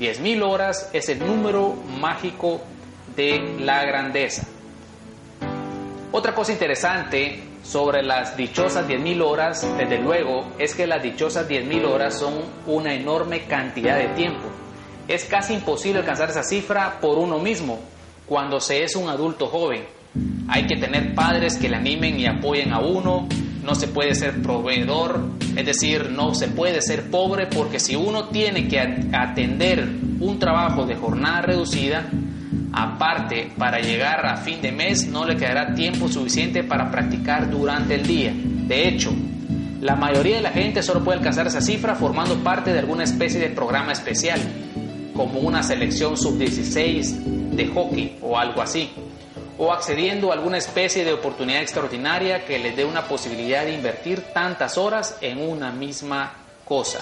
[0.00, 2.62] 10.000 horas es el número mágico
[3.14, 4.46] de la grandeza.
[6.12, 11.84] Otra cosa interesante sobre las dichosas 10.000 horas, desde luego, es que las dichosas 10.000
[11.84, 12.36] horas son
[12.68, 14.48] una enorme cantidad de tiempo.
[15.08, 17.78] Es casi imposible alcanzar esa cifra por uno mismo
[18.24, 19.84] cuando se es un adulto joven.
[20.48, 23.28] Hay que tener padres que le animen y apoyen a uno,
[23.64, 25.20] no se puede ser proveedor,
[25.56, 28.80] es decir, no se puede ser pobre porque si uno tiene que
[29.12, 29.88] atender
[30.20, 32.08] un trabajo de jornada reducida,
[32.72, 37.96] Aparte, para llegar a fin de mes no le quedará tiempo suficiente para practicar durante
[37.96, 38.32] el día.
[38.32, 39.12] De hecho,
[39.80, 43.40] la mayoría de la gente solo puede alcanzar esa cifra formando parte de alguna especie
[43.40, 44.40] de programa especial,
[45.14, 48.90] como una selección sub-16 de hockey o algo así,
[49.60, 54.32] o accediendo a alguna especie de oportunidad extraordinaria que les dé una posibilidad de invertir
[54.32, 56.32] tantas horas en una misma
[56.64, 56.98] cosa.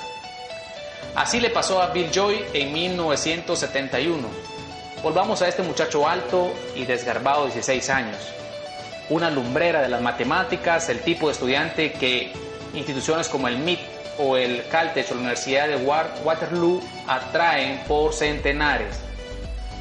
[1.15, 4.59] Así le pasó a Bill Joy en 1971
[5.03, 8.17] Volvamos a este muchacho alto y desgarbado de 16 años,
[9.11, 12.33] una lumbrera de las matemáticas, el tipo de estudiante que
[12.75, 13.79] instituciones como el MIT
[14.19, 19.08] o el Caltech o la Universidad de Waterloo atraen por centenares.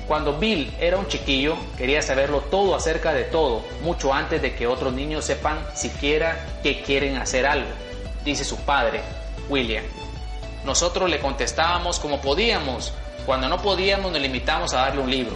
[0.07, 4.65] Cuando Bill era un chiquillo, quería saberlo todo acerca de todo, mucho antes de que
[4.65, 7.69] otros niños sepan siquiera que quieren hacer algo,
[8.23, 9.01] dice su padre,
[9.49, 9.83] William.
[10.63, 12.93] Nosotros le contestábamos como podíamos,
[13.25, 15.35] cuando no podíamos nos limitamos a darle un libro.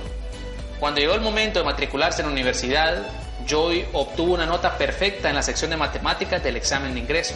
[0.80, 3.04] Cuando llegó el momento de matricularse en la universidad,
[3.46, 7.36] Joy obtuvo una nota perfecta en la sección de matemáticas del examen de ingreso.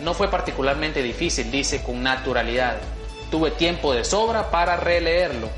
[0.00, 2.78] No fue particularmente difícil, dice con naturalidad.
[3.30, 5.48] Tuve tiempo de sobra para releerlo.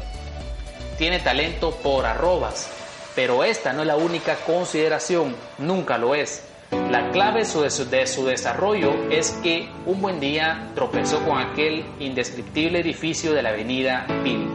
[0.99, 2.71] Tiene talento por arrobas,
[3.17, 6.45] pero esta no es la única consideración, nunca lo es.
[6.91, 13.33] La clave de su, desarrollo es que un buen día tropezó con aquel indescriptible edificio
[13.33, 14.49] de la avenida Bill.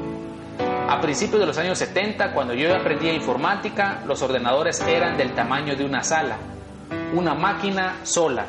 [0.89, 5.75] A principios de los años 70, cuando yo aprendía informática, los ordenadores eran del tamaño
[5.75, 6.37] de una sala,
[7.13, 8.45] una máquina sola.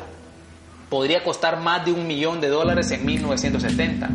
[0.89, 4.09] Podría costar más de un millón de dólares en 1970.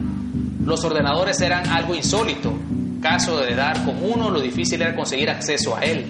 [0.65, 2.53] Los ordenadores eran algo insólito.
[3.01, 6.07] Caso de dar con uno, lo difícil era conseguir acceso a él.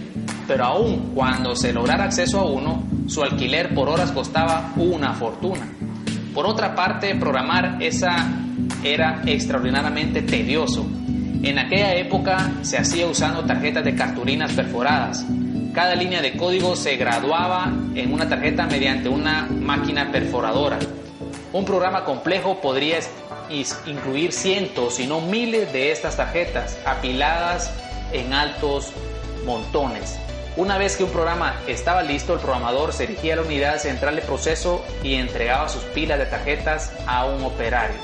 [0.46, 5.66] Pero aún cuando se lograra acceso a uno, su alquiler por horas costaba una fortuna.
[6.32, 8.28] Por otra parte, programar esa
[8.84, 10.86] era extraordinariamente tedioso.
[11.42, 15.24] En aquella época se hacía usando tarjetas de cartulinas perforadas.
[15.72, 20.78] Cada línea de código se graduaba en una tarjeta mediante una máquina perforadora.
[21.52, 22.98] Un programa complejo podría
[23.50, 27.70] incluir cientos, si no miles de estas tarjetas apiladas
[28.12, 28.92] en altos
[29.44, 30.18] montones.
[30.56, 34.16] Una vez que un programa estaba listo, el programador se dirigía a la unidad central
[34.16, 37.98] de proceso y entregaba sus pilas de tarjetas a un operario.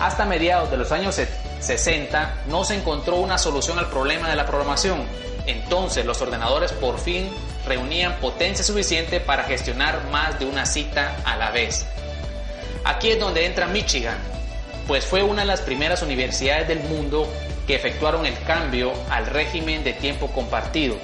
[0.00, 1.20] Hasta mediados de los años
[1.60, 5.04] 60 no se encontró una solución al problema de la programación.
[5.46, 7.30] Entonces los ordenadores por fin
[7.64, 11.86] reunían potencia suficiente para gestionar más de una cita a la vez.
[12.86, 14.16] Aquí es donde entra Michigan,
[14.86, 17.28] pues fue una de las primeras universidades del mundo
[17.66, 20.96] que efectuaron el cambio al régimen de tiempo compartido.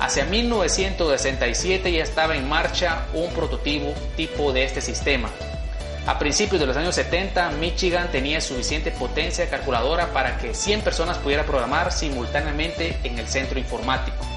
[0.00, 5.30] Hacia 1967 ya estaba en marcha un prototipo tipo de este sistema.
[6.06, 11.18] A principios de los años 70, Michigan tenía suficiente potencia calculadora para que 100 personas
[11.18, 14.29] pudieran programar simultáneamente en el centro informático.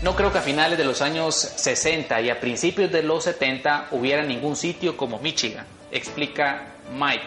[0.00, 3.88] No creo que a finales de los años 60 y a principios de los 70
[3.90, 7.26] hubiera ningún sitio como Michigan, explica Mike,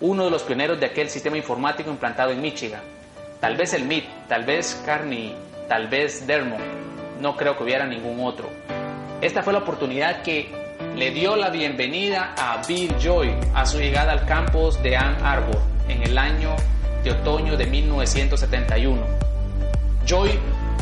[0.00, 2.80] uno de los pioneros de aquel sistema informático implantado en Michigan.
[3.40, 5.34] Tal vez el MIT, tal vez Carney,
[5.68, 6.60] tal vez Dermot,
[7.20, 8.48] no creo que hubiera ningún otro.
[9.20, 10.48] Esta fue la oportunidad que
[10.96, 15.60] le dio la bienvenida a Bill Joy a su llegada al campus de Ann Arbor
[15.88, 16.56] en el año
[17.04, 18.98] de otoño de 1971.
[20.06, 20.30] Joy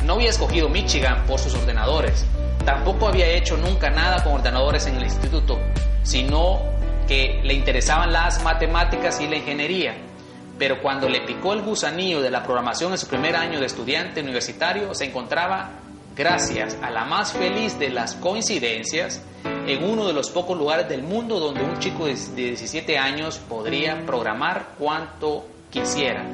[0.04, 2.24] no había escogido Michigan por sus ordenadores,
[2.64, 5.58] tampoco había hecho nunca nada con ordenadores en el instituto,
[6.02, 6.60] sino
[7.06, 9.94] que le interesaban las matemáticas y la ingeniería.
[10.58, 14.22] Pero cuando le picó el gusanillo de la programación en su primer año de estudiante
[14.22, 15.70] universitario, se encontraba,
[16.16, 19.22] gracias a la más feliz de las coincidencias,
[19.66, 24.04] en uno de los pocos lugares del mundo donde un chico de 17 años podría
[24.06, 26.24] programar cuanto quisiera.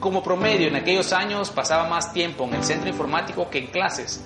[0.00, 4.24] Como promedio, en aquellos años pasaba más tiempo en el centro informático que en clases.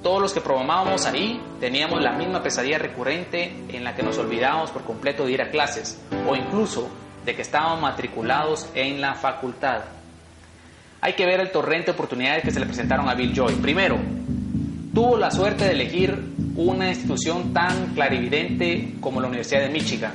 [0.00, 4.70] Todos los que programábamos ahí teníamos la misma pesadilla recurrente en la que nos olvidábamos
[4.70, 6.88] por completo de ir a clases o incluso
[7.24, 9.80] de que estábamos matriculados en la facultad.
[11.00, 13.54] Hay que ver el torrente de oportunidades que se le presentaron a Bill Joy.
[13.54, 13.98] Primero,
[14.94, 16.16] tuvo la suerte de elegir
[16.54, 20.12] una institución tan clarividente como la Universidad de Michigan,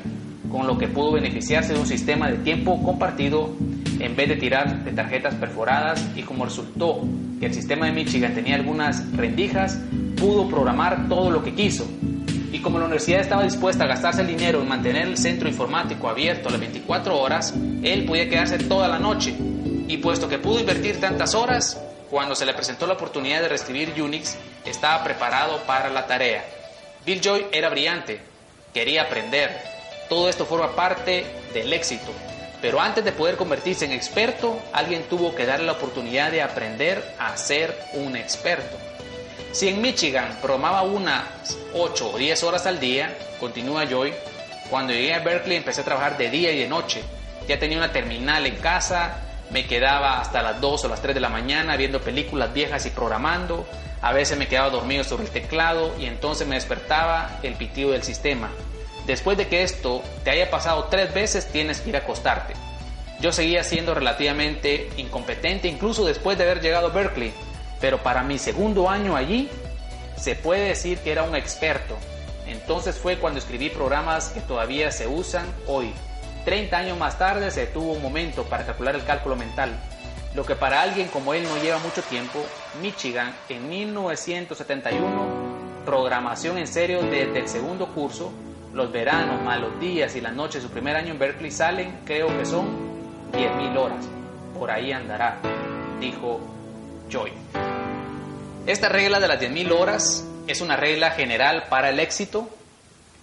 [0.49, 3.49] con lo que pudo beneficiarse de un sistema de tiempo compartido
[4.03, 7.01] en vez de tirar de tarjetas perforadas y como resultó
[7.39, 9.79] que el sistema de Michigan tenía algunas rendijas,
[10.17, 11.87] pudo programar todo lo que quiso.
[12.51, 16.09] Y como la universidad estaba dispuesta a gastarse el dinero en mantener el centro informático
[16.09, 19.33] abierto las 24 horas, él podía quedarse toda la noche.
[19.87, 23.93] Y puesto que pudo invertir tantas horas, cuando se le presentó la oportunidad de recibir
[24.01, 26.43] Unix, estaba preparado para la tarea.
[27.05, 28.19] Bill Joy era brillante,
[28.73, 29.49] quería aprender.
[30.09, 32.11] Todo esto forma parte del éxito,
[32.63, 37.03] pero antes de poder convertirse en experto, alguien tuvo que darle la oportunidad de aprender
[37.19, 38.77] a ser un experto.
[39.51, 41.25] Si en Michigan programaba unas
[41.73, 44.13] 8 o 10 horas al día, continúa Joy,
[44.69, 47.03] cuando llegué a Berkeley empecé a trabajar de día y de noche.
[47.49, 49.17] Ya tenía una terminal en casa,
[49.49, 52.91] me quedaba hasta las 2 o las 3 de la mañana viendo películas viejas y
[52.91, 53.67] programando.
[54.01, 58.03] A veces me quedaba dormido sobre el teclado y entonces me despertaba el pitido del
[58.03, 58.51] sistema.
[59.05, 62.53] Después de que esto te haya pasado tres veces, tienes que ir a acostarte.
[63.19, 67.33] Yo seguía siendo relativamente incompetente, incluso después de haber llegado a Berkeley,
[67.79, 69.49] pero para mi segundo año allí,
[70.15, 71.97] se puede decir que era un experto.
[72.47, 75.93] Entonces fue cuando escribí programas que todavía se usan hoy.
[76.45, 79.71] 30 años más tarde se tuvo un momento para calcular el cálculo mental,
[80.35, 82.43] lo que para alguien como él no lleva mucho tiempo,
[82.81, 88.33] Michigan en 1971, programación en serio desde el segundo curso,
[88.73, 92.27] los veranos, más los días y las noches su primer año en Berkeley salen, creo
[92.37, 92.65] que son
[93.31, 94.05] 10.000 horas.
[94.57, 95.37] Por ahí andará,
[95.99, 96.41] dijo
[97.09, 97.31] Joy.
[98.65, 102.49] Esta regla de las 10.000 horas es una regla general para el éxito.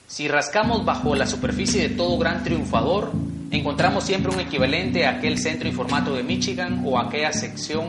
[0.07, 3.11] Si rascamos bajo la superficie de todo gran triunfador,
[3.51, 7.89] encontramos siempre un equivalente a aquel centro informático de Michigan o aquella sección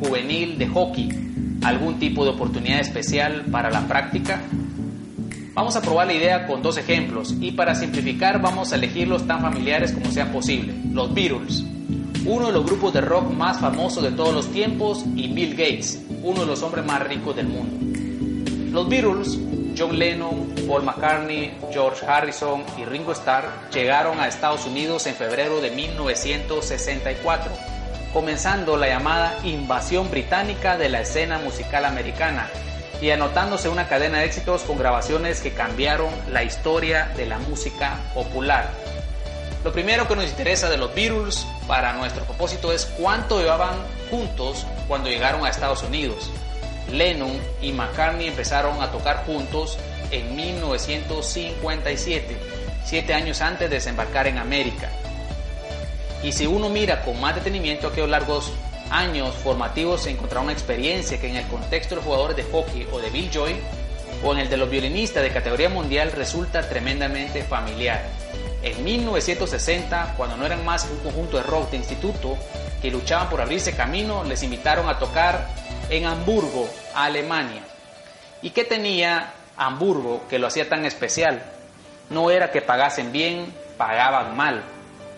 [0.00, 1.08] juvenil de hockey,
[1.64, 4.40] algún tipo de oportunidad especial para la práctica
[5.54, 9.42] Vamos a probar la idea con dos ejemplos y para simplificar vamos a elegirlos tan
[9.42, 10.72] familiares como sea posible.
[10.90, 11.62] Los Beatles,
[12.24, 16.00] uno de los grupos de rock más famosos de todos los tiempos y Bill Gates,
[16.22, 17.76] uno de los hombres más ricos del mundo.
[18.72, 19.38] Los Beatles,
[19.76, 23.44] John Lennon, Paul McCartney, George Harrison y Ringo Starr
[23.74, 27.52] llegaron a Estados Unidos en febrero de 1964
[28.14, 32.48] comenzando la llamada invasión británica de la escena musical americana
[33.02, 37.98] y anotándose una cadena de éxitos con grabaciones que cambiaron la historia de la música
[38.14, 38.70] popular.
[39.64, 43.74] Lo primero que nos interesa de los Beatles para nuestro propósito es cuánto llevaban
[44.08, 46.30] juntos cuando llegaron a Estados Unidos.
[46.92, 49.78] Lennon y McCartney empezaron a tocar juntos
[50.12, 52.36] en 1957,
[52.84, 54.90] siete años antes de desembarcar en América.
[56.22, 58.52] Y si uno mira con más detenimiento aquellos largos
[58.92, 62.86] años formativos se encontrará una experiencia que en el contexto de los jugadores de hockey
[62.92, 63.56] o de Bill Joy
[64.22, 68.02] o en el de los violinistas de categoría mundial resulta tremendamente familiar.
[68.62, 72.36] En 1960, cuando no eran más un conjunto de rock de instituto
[72.80, 75.48] que luchaban por abrirse camino, les invitaron a tocar
[75.90, 77.62] en Hamburgo, Alemania.
[78.42, 81.42] ¿Y qué tenía Hamburgo que lo hacía tan especial?
[82.10, 84.62] No era que pagasen bien, pagaban mal,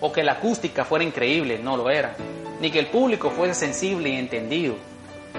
[0.04, 2.14] o que la acústica fuera increíble, no lo era
[2.60, 4.74] ni que el público fuese sensible y entendido.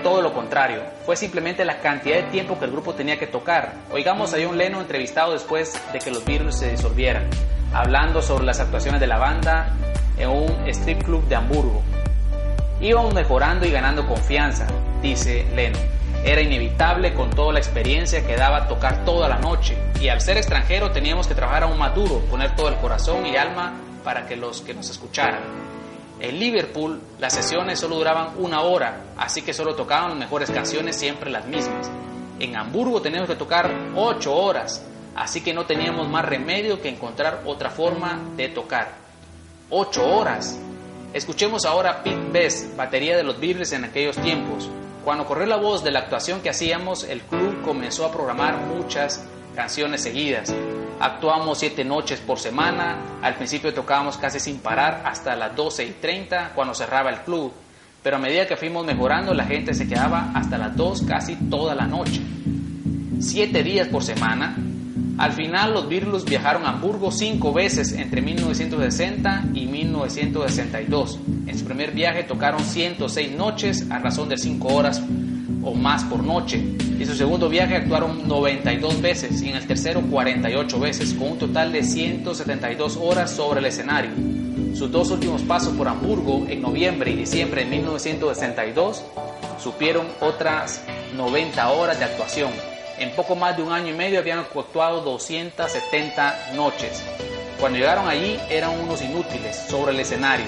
[0.03, 3.74] Todo lo contrario, fue simplemente la cantidad de tiempo que el grupo tenía que tocar.
[3.91, 7.28] Oigamos a John Lennon entrevistado después de que los Beatles se disolvieran,
[7.74, 9.74] hablando sobre las actuaciones de la banda
[10.18, 11.82] en un strip club de Hamburgo.
[12.82, 14.68] Íbamos mejorando y ganando confianza,
[15.01, 15.82] dice Lennon.
[16.26, 20.38] Era inevitable con toda la experiencia que daba tocar toda la noche y al ser
[20.38, 23.74] extranjero teníamos que trabajar aún más duro, poner todo el corazón y alma
[24.06, 25.41] para que los que nos escucharan.
[26.20, 30.95] En Liverpool las sesiones solo duraban una hora, así que solo tocaban las mejores canciones,
[30.95, 31.91] siempre las mismas.
[32.39, 34.82] En Hamburgo teníamos que tocar ocho horas,
[35.16, 38.93] así que no teníamos más remedio que encontrar otra forma de tocar.
[39.70, 40.58] Ocho horas.
[41.14, 44.70] Escuchemos ahora Pete Best, batería de los Beatles en aquellos tiempos.
[45.03, 49.24] Cuando corrió la voz de la actuación que hacíamos, el club comenzó a programar muchas
[49.56, 50.53] canciones seguidas.
[51.00, 55.91] Actuamos siete noches por semana, al principio tocábamos casi sin parar hasta las 12 y
[55.91, 57.52] 30 cuando cerraba el club,
[58.02, 61.76] pero a medida que fuimos mejorando la gente se quedaba hasta las 2 casi toda
[61.76, 62.22] la noche.
[63.20, 64.56] Siete días por semana.
[65.18, 71.20] Al final los Beatles viajaron a Hamburgo cinco veces entre 1960 y 1962.
[71.48, 75.02] En su primer viaje tocaron 106 noches a razón de 5 horas
[75.66, 76.57] o más por noche.
[76.57, 81.38] En su segundo viaje actuaron 92 veces y en el tercero 48 veces, con un
[81.38, 84.11] total de 172 horas sobre el escenario.
[84.76, 89.03] Sus dos últimos pasos por Hamburgo en noviembre y diciembre de 1962
[89.57, 90.84] supieron otras
[91.18, 92.51] 90 horas de actuación.
[92.99, 97.03] En poco más de un año y medio habían actuado 270 noches.
[97.59, 100.45] Cuando llegaron allí eran unos inútiles sobre el escenario,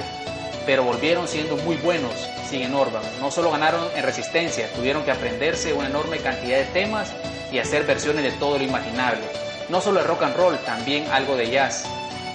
[0.67, 2.11] pero volvieron siendo muy buenos,
[2.49, 3.01] siguen Orban.
[3.21, 7.09] No solo ganaron en resistencia, tuvieron que aprenderse una enorme cantidad de temas
[7.53, 9.21] y hacer versiones de todo lo imaginable.
[9.69, 11.85] No solo el rock and roll, también algo de jazz.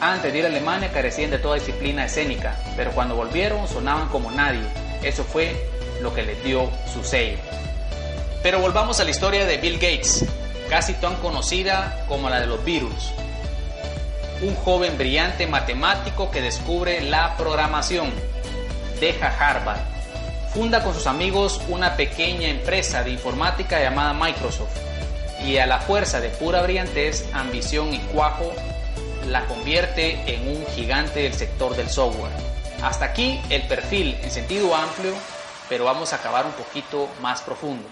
[0.00, 4.30] Antes de ir a Alemania carecían de toda disciplina escénica, pero cuando volvieron sonaban como
[4.30, 4.64] nadie.
[5.02, 5.54] Eso fue
[6.00, 7.38] lo que les dio su sello.
[8.42, 10.24] Pero volvamos a la historia de Bill Gates,
[10.70, 13.12] casi tan conocida como la de los Beatles
[14.43, 18.12] un joven brillante matemático que descubre la programación.
[19.01, 19.80] Deja Harvard.
[20.53, 24.76] Funda con sus amigos una pequeña empresa de informática llamada Microsoft
[25.47, 28.53] y a la fuerza de pura brillantez, ambición y cuajo
[29.28, 32.32] la convierte en un gigante del sector del software.
[32.82, 35.14] Hasta aquí el perfil en sentido amplio,
[35.68, 37.88] pero vamos a acabar un poquito más profundo.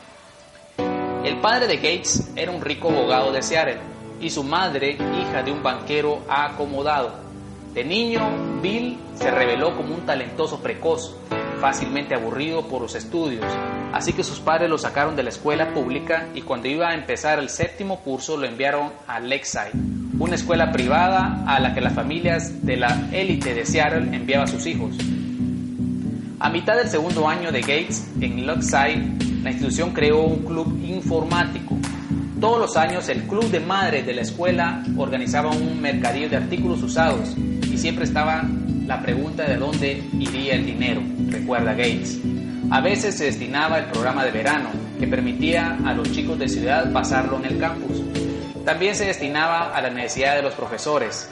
[1.25, 5.53] El padre de Gates era un rico abogado de Seattle y su madre, hija de
[5.53, 7.15] un banquero acomodado.
[7.75, 8.21] De niño,
[8.61, 11.17] Bill se reveló como un talentoso precoz,
[11.61, 13.45] fácilmente aburrido por los estudios,
[13.93, 17.39] así que sus padres lo sacaron de la escuela pública y cuando iba a empezar
[17.39, 19.73] el séptimo curso lo enviaron a Lakeside,
[20.19, 24.51] una escuela privada a la que las familias de la élite de Seattle enviaban a
[24.51, 24.97] sus hijos.
[26.41, 31.77] A mitad del segundo año de Gates en Lakeside, la institución creó un club informático
[32.41, 36.83] todos los años el club de madres de la escuela organizaba un mercadillo de artículos
[36.83, 38.45] usados y siempre estaba
[38.87, 42.19] la pregunta de dónde iría el dinero, recuerda Gates.
[42.71, 46.91] A veces se destinaba el programa de verano, que permitía a los chicos de ciudad
[46.93, 48.03] pasarlo en el campus.
[48.65, 51.29] También se destinaba a la necesidad de los profesores.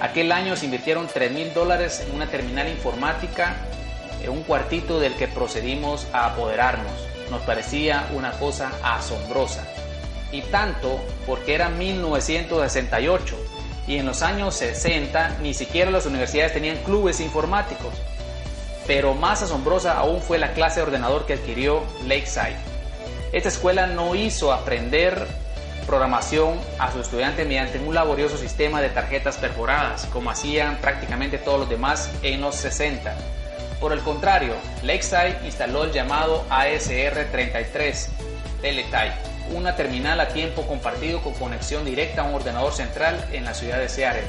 [0.00, 3.56] Aquel año se invirtieron 3 mil dólares en una terminal informática,
[4.22, 6.92] en un cuartito del que procedimos a apoderarnos.
[7.30, 9.64] Nos parecía una cosa asombrosa
[10.32, 13.36] y tanto porque era 1968
[13.86, 17.92] y en los años 60 ni siquiera las universidades tenían clubes informáticos.
[18.86, 22.56] Pero más asombrosa aún fue la clase de ordenador que adquirió Lakeside.
[23.32, 25.26] Esta escuela no hizo aprender
[25.86, 31.60] programación a sus estudiantes mediante un laborioso sistema de tarjetas perforadas, como hacían prácticamente todos
[31.60, 33.16] los demás en los 60.
[33.80, 38.08] Por el contrario, Lakeside instaló el llamado ASR-33
[38.60, 43.54] Teletype, una terminal a tiempo compartido con conexión directa a un ordenador central en la
[43.54, 44.24] ciudad de Seattle.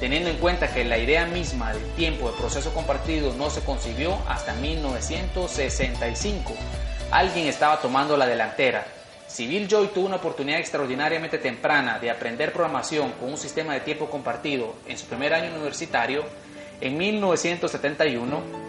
[0.00, 4.18] Teniendo en cuenta que la idea misma del tiempo de proceso compartido no se concibió
[4.28, 6.54] hasta 1965,
[7.10, 8.84] alguien estaba tomando la delantera.
[9.28, 13.80] Si Bill Joy tuvo una oportunidad extraordinariamente temprana de aprender programación con un sistema de
[13.80, 16.24] tiempo compartido en su primer año universitario,
[16.80, 18.61] en 1971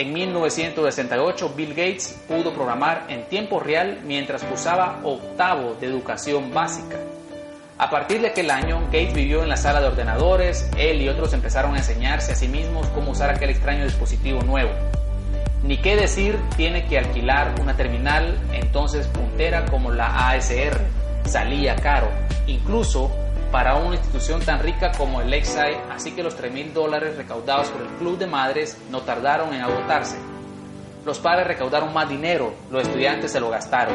[0.00, 6.96] en 1968, Bill Gates pudo programar en tiempo real mientras cursaba octavo de educación básica.
[7.76, 11.34] A partir de aquel año, Gates vivió en la sala de ordenadores, él y otros
[11.34, 14.70] empezaron a enseñarse a sí mismos cómo usar aquel extraño dispositivo nuevo.
[15.64, 20.80] Ni qué decir, tiene que alquilar una terminal entonces puntera como la ASR.
[21.26, 22.08] Salía caro.
[22.46, 23.10] Incluso
[23.50, 27.68] para una institución tan rica como el Lakeside, así que los 3 mil dólares recaudados
[27.68, 30.18] por el Club de Madres no tardaron en agotarse.
[31.04, 33.94] Los padres recaudaron más dinero, los estudiantes se lo gastaron.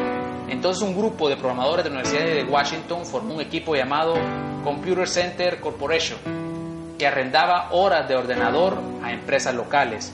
[0.49, 4.16] Entonces un grupo de programadores de la Universidad de Washington formó un equipo llamado
[4.64, 6.20] Computer Center Corporation,
[6.97, 10.14] que arrendaba horas de ordenador a empresas locales.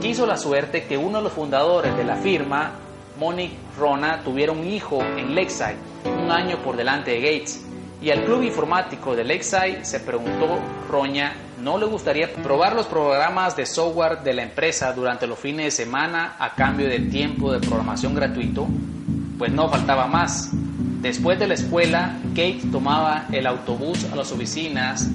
[0.00, 2.72] Quiso la suerte que uno de los fundadores de la firma,
[3.18, 7.71] Monique Rona, tuviera un hijo en Lakeside, un año por delante de Gates
[8.02, 10.58] y al club informático de Lakeside se preguntó
[10.90, 15.66] Roña, ¿no le gustaría probar los programas de software de la empresa durante los fines
[15.66, 18.66] de semana a cambio de tiempo de programación gratuito?
[19.38, 20.50] Pues no faltaba más.
[21.00, 25.08] Después de la escuela, Kate tomaba el autobús a las oficinas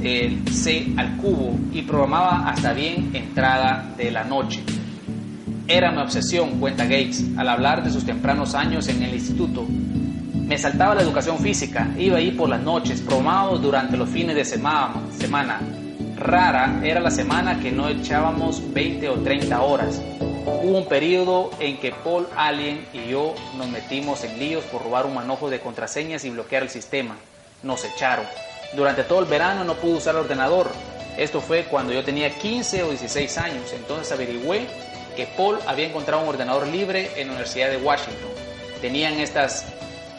[0.00, 4.62] del C al cubo y programaba hasta bien entrada de la noche.
[5.66, 9.66] Era mi obsesión, cuenta Gates, al hablar de sus tempranos años en el instituto
[10.46, 14.44] me saltaba la educación física, iba ahí por las noches, probado durante los fines de
[14.44, 15.60] semana, semana.
[16.16, 20.02] Rara era la semana que no echábamos 20 o 30 horas.
[20.46, 25.06] Hubo un periodo en que Paul Allen y yo nos metimos en líos por robar
[25.06, 27.16] un manojo de contraseñas y bloquear el sistema.
[27.62, 28.26] Nos echaron.
[28.76, 30.70] Durante todo el verano no pude usar el ordenador.
[31.16, 33.72] Esto fue cuando yo tenía 15 o 16 años.
[33.72, 34.66] Entonces averigüé
[35.16, 38.30] que Paul había encontrado un ordenador libre en la Universidad de Washington.
[38.80, 39.64] Tenían estas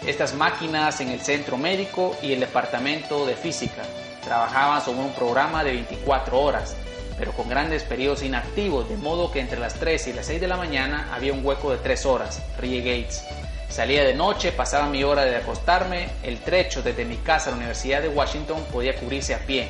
[0.08, 3.84] estas máquinas en el centro médico y el departamento de física.
[4.24, 6.76] Trabajaban sobre un programa de 24 horas,
[7.18, 10.48] pero con grandes periodos inactivos, de modo que entre las 3 y las 6 de
[10.48, 13.24] la mañana había un hueco de 3 horas, ríe Gates.
[13.70, 17.58] Salía de noche, pasaba mi hora de acostarme, el trecho desde mi casa a la
[17.58, 19.70] Universidad de Washington podía cubrirse a pie.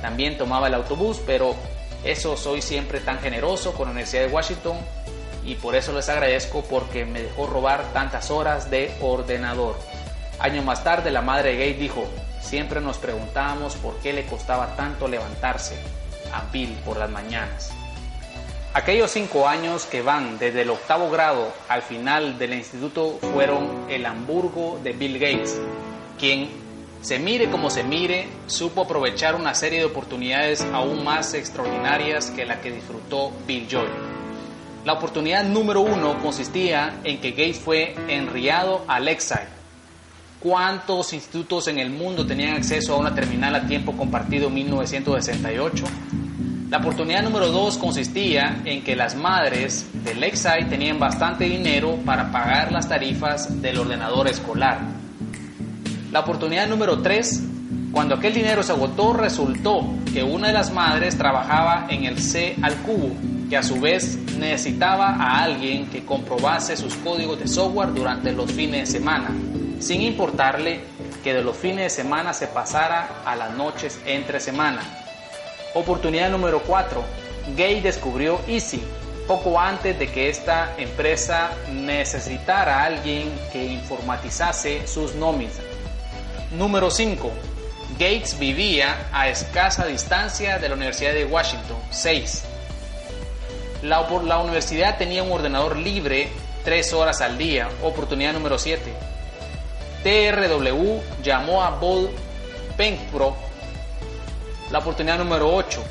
[0.00, 1.54] También tomaba el autobús, pero
[2.04, 4.76] eso soy siempre tan generoso con la Universidad de Washington
[5.44, 9.76] y por eso les agradezco porque me dejó robar tantas horas de ordenador.
[10.38, 12.06] Años más tarde la madre Gabe dijo,
[12.40, 15.76] siempre nos preguntábamos por qué le costaba tanto levantarse
[16.32, 17.72] a Bill por las mañanas.
[18.72, 24.04] Aquellos cinco años que van desde el octavo grado al final del instituto fueron el
[24.04, 25.60] Hamburgo de Bill Gates,
[26.18, 26.50] quien,
[27.00, 32.46] se mire como se mire, supo aprovechar una serie de oportunidades aún más extraordinarias que
[32.46, 34.13] la que disfrutó Bill Joy.
[34.84, 39.48] La oportunidad número uno consistía en que Gates fue enriado a Lakeside.
[40.38, 45.84] ¿Cuántos institutos en el mundo tenían acceso a una terminal a tiempo compartido en 1968?
[46.68, 52.30] La oportunidad número dos consistía en que las madres de Lakeside tenían bastante dinero para
[52.30, 54.80] pagar las tarifas del ordenador escolar.
[56.12, 57.42] La oportunidad número tres,
[57.90, 59.82] cuando aquel dinero se agotó, resultó
[60.12, 63.16] que una de las madres trabajaba en el C al cubo
[63.48, 68.50] que a su vez necesitaba a alguien que comprobase sus códigos de software durante los
[68.50, 69.30] fines de semana,
[69.80, 70.80] sin importarle
[71.22, 74.82] que de los fines de semana se pasara a las noches entre semana.
[75.74, 77.02] Oportunidad número 4.
[77.56, 78.82] Gay descubrió Easy
[79.26, 85.54] poco antes de que esta empresa necesitara a alguien que informatizase sus nóminas.
[86.52, 87.30] Número 5.
[87.98, 91.76] Gates vivía a escasa distancia de la Universidad de Washington.
[91.90, 92.44] 6.
[93.84, 94.00] La,
[94.38, 96.30] universidad tenía un ordenador libre
[96.64, 97.68] tres horas al día.
[97.82, 98.80] Oportunidad número 7.
[100.02, 102.08] TRW llamó a Bob
[102.78, 103.36] Penkbrook.
[104.70, 105.84] La oportunidad número 8.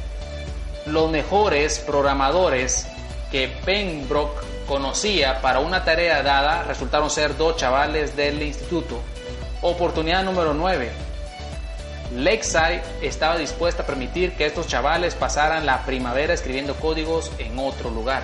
[0.87, 2.87] Los mejores programadores
[3.31, 9.01] que Penbrook conocía para una tarea dada resultaron ser dos chavales del instituto.
[9.61, 11.12] Oportunidad número 9
[12.16, 17.89] Lakeside estaba dispuesta a permitir que estos chavales pasaran la primavera escribiendo códigos en otro
[17.89, 18.24] lugar.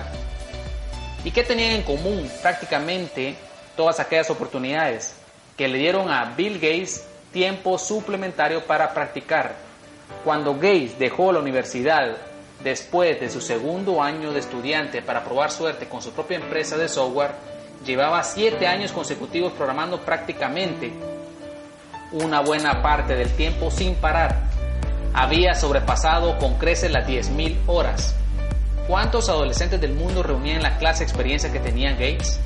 [1.24, 3.34] ¿Y qué tenían en común prácticamente
[3.76, 5.16] todas aquellas oportunidades?
[5.56, 9.56] Que le dieron a Bill Gates tiempo suplementario para practicar.
[10.24, 12.16] Cuando Gates dejó la universidad
[12.62, 16.88] después de su segundo año de estudiante para probar suerte con su propia empresa de
[16.88, 17.32] software,
[17.84, 20.92] llevaba siete años consecutivos programando prácticamente
[22.12, 24.42] una buena parte del tiempo sin parar.
[25.14, 28.14] Había sobrepasado con creces las 10.000 horas.
[28.86, 32.40] ¿Cuántos adolescentes del mundo reunían la clase experiencia que tenía Gates?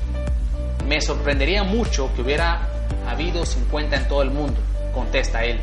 [0.87, 2.69] Me sorprendería mucho que hubiera
[3.07, 4.59] habido 50 en todo el mundo,
[4.93, 5.59] contesta él.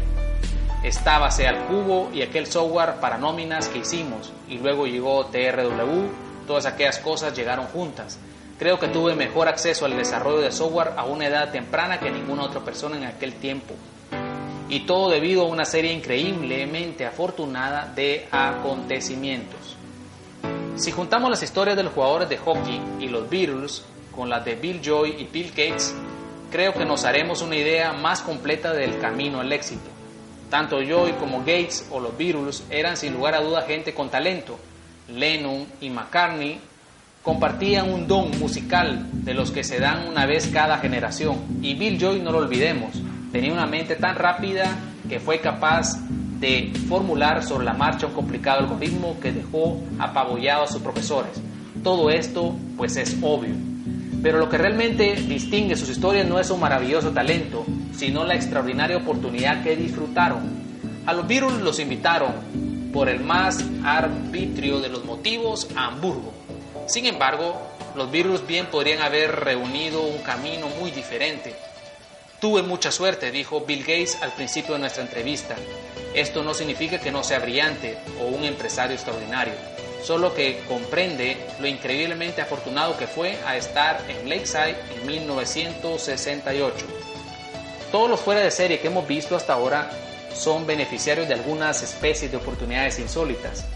[0.83, 6.09] Estábase al cubo y aquel software para nóminas que hicimos, y luego llegó TRW,
[6.49, 8.19] todas aquellas cosas llegaron juntas.
[8.59, 12.43] Creo que tuve mejor acceso al desarrollo de software a una edad temprana que ninguna
[12.43, 13.75] otra persona en aquel tiempo.
[14.73, 19.77] Y todo debido a una serie increíblemente afortunada de acontecimientos.
[20.77, 23.85] Si juntamos las historias de los jugadores de hockey y los Beatles
[24.17, 25.95] con las de Bill Joy y Bill Gates,
[26.51, 29.91] creo que nos haremos una idea más completa del camino al éxito.
[30.49, 34.59] Tanto Joy como Gates o los Beatles eran sin lugar a duda gente con talento.
[35.07, 36.59] Lennon y McCartney
[37.23, 41.59] compartían un don musical de los que se dan una vez cada generación.
[41.61, 42.95] Y Bill Joy, no lo olvidemos,
[43.33, 44.79] tenía una mente tan rápida
[45.09, 45.99] que fue capaz
[46.39, 51.41] de formular sobre la marcha un complicado algoritmo que dejó apabullado a sus profesores.
[51.83, 53.55] Todo esto pues es obvio.
[54.23, 57.65] Pero lo que realmente distingue sus historias no es su maravilloso talento,
[57.97, 60.63] sino la extraordinaria oportunidad que disfrutaron.
[61.07, 62.33] A los Beatles los invitaron,
[62.93, 66.33] por el más arbitrio de los motivos, a Hamburgo.
[66.87, 67.61] Sin embargo,
[67.97, 71.55] los Beatles bien podrían haber reunido un camino muy diferente.
[72.43, 75.55] Tuve mucha suerte, dijo Bill Gates al principio de nuestra entrevista.
[76.13, 79.55] Esto no significa que no sea brillante o un empresario extraordinario,
[80.03, 86.85] solo que comprende lo increíblemente afortunado que fue a estar en Lakeside en 1968.
[87.93, 89.93] Todos los fuera de serie que hemos visto hasta ahora
[90.35, 93.67] son beneficiarios de algunas especies de oportunidades insólitas.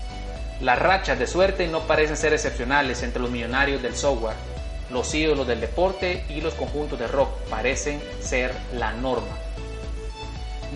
[0.61, 4.56] Las rachas de suerte no parecen ser excepcionales entre los millonarios del software.
[4.91, 9.37] Los ídolos del deporte y los conjuntos de rock parecen ser la norma.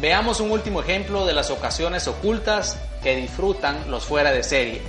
[0.00, 4.82] Veamos un último ejemplo de las ocasiones ocultas que disfrutan los fuera de serie.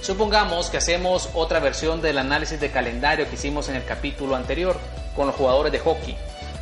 [0.00, 4.76] Supongamos que hacemos otra versión del análisis de calendario que hicimos en el capítulo anterior
[5.14, 6.16] con los jugadores de hockey,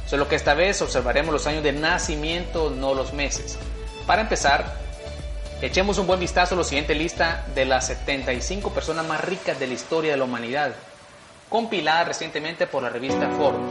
[0.06, 3.58] solo que esta vez observaremos los años de nacimiento, no los meses.
[4.06, 4.74] Para empezar,
[5.62, 9.68] echemos un buen vistazo a la siguiente lista de las 75 personas más ricas de
[9.68, 10.72] la historia de la humanidad,
[11.50, 13.70] compilada recientemente por la revista Forbes.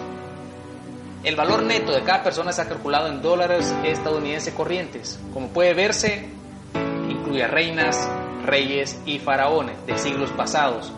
[1.24, 5.20] El valor neto de cada persona se ha calculado en dólares estadounidenses corrientes.
[5.34, 6.30] Como puede verse,
[7.10, 8.08] incluye a reinas,
[8.46, 10.92] reyes y faraones de siglos pasados,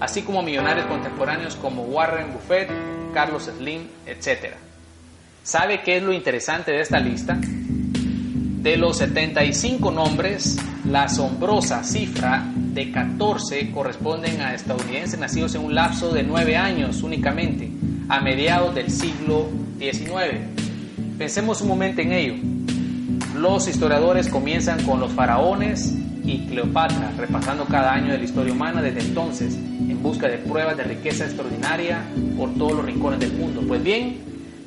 [0.00, 2.70] así como millonarios contemporáneos como Warren Buffett,
[3.12, 4.54] Carlos Slim, etc.
[5.42, 7.38] ¿Sabe qué es lo interesante de esta lista?
[8.66, 10.58] De los 75 nombres,
[10.90, 17.04] la asombrosa cifra de 14 corresponden a estadounidenses nacidos en un lapso de 9 años
[17.04, 17.70] únicamente,
[18.08, 19.46] a mediados del siglo
[19.78, 20.40] XIX.
[21.16, 22.34] Pensemos un momento en ello.
[23.36, 25.94] Los historiadores comienzan con los faraones
[26.24, 30.76] y Cleopatra, repasando cada año de la historia humana desde entonces, en busca de pruebas
[30.76, 32.02] de riqueza extraordinaria
[32.36, 33.62] por todos los rincones del mundo.
[33.64, 34.25] Pues bien,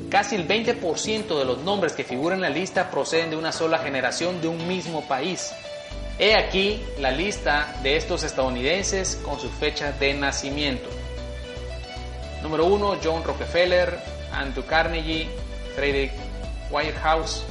[0.10, 3.80] casi el 20% de los nombres que figuran en la lista proceden de una sola
[3.80, 5.52] generación de un mismo país.
[6.18, 10.90] He aquí la lista de estos estadounidenses con su fecha de nacimiento.
[12.42, 14.00] Número 1, John Rockefeller,
[14.34, 15.30] Andrew Carnegie,
[15.76, 16.12] Frederick
[16.72, 17.44] Whitehouse,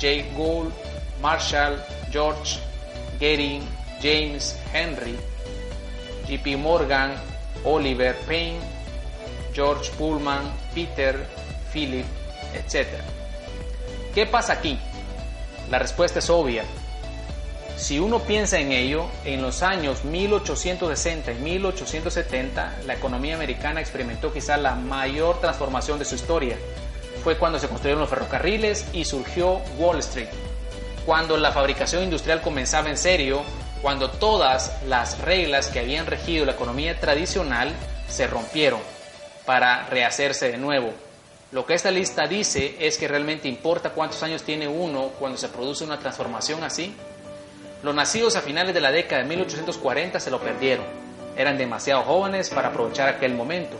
[0.00, 0.72] Jay Gould,
[1.20, 1.78] Marshall,
[2.10, 2.58] George
[3.18, 3.60] Getty,
[4.02, 5.16] James Henry,
[6.26, 7.14] JP Morgan,
[7.64, 8.60] Oliver Payne,
[9.52, 11.26] George Pullman, Peter,
[11.72, 12.06] Philip,
[12.54, 12.88] etc.
[14.14, 14.78] ¿Qué pasa aquí?
[15.70, 16.64] La respuesta es obvia.
[17.76, 24.32] Si uno piensa en ello, en los años 1860 y 1870, la economía americana experimentó
[24.32, 26.58] quizá la mayor transformación de su historia.
[27.24, 30.28] Fue cuando se construyeron los ferrocarriles y surgió Wall Street,
[31.06, 33.42] cuando la fabricación industrial comenzaba en serio,
[33.80, 37.72] cuando todas las reglas que habían regido la economía tradicional
[38.08, 38.80] se rompieron
[39.46, 40.92] para rehacerse de nuevo.
[41.52, 45.48] Lo que esta lista dice es que realmente importa cuántos años tiene uno cuando se
[45.48, 46.94] produce una transformación así.
[47.82, 50.84] Los nacidos a finales de la década de 1840 se lo perdieron.
[51.36, 53.76] Eran demasiado jóvenes para aprovechar aquel momento.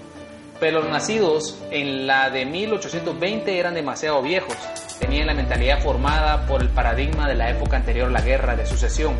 [0.59, 4.57] Pero los nacidos en la de 1820 eran demasiado viejos
[5.01, 8.67] tenían la mentalidad formada por el paradigma de la época anterior a la guerra de
[8.67, 9.15] sucesión.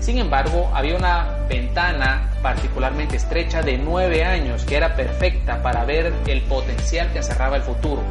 [0.00, 6.12] Sin embargo, había una ventana particularmente estrecha de nueve años que era perfecta para ver
[6.26, 8.02] el potencial que encerraba el futuro.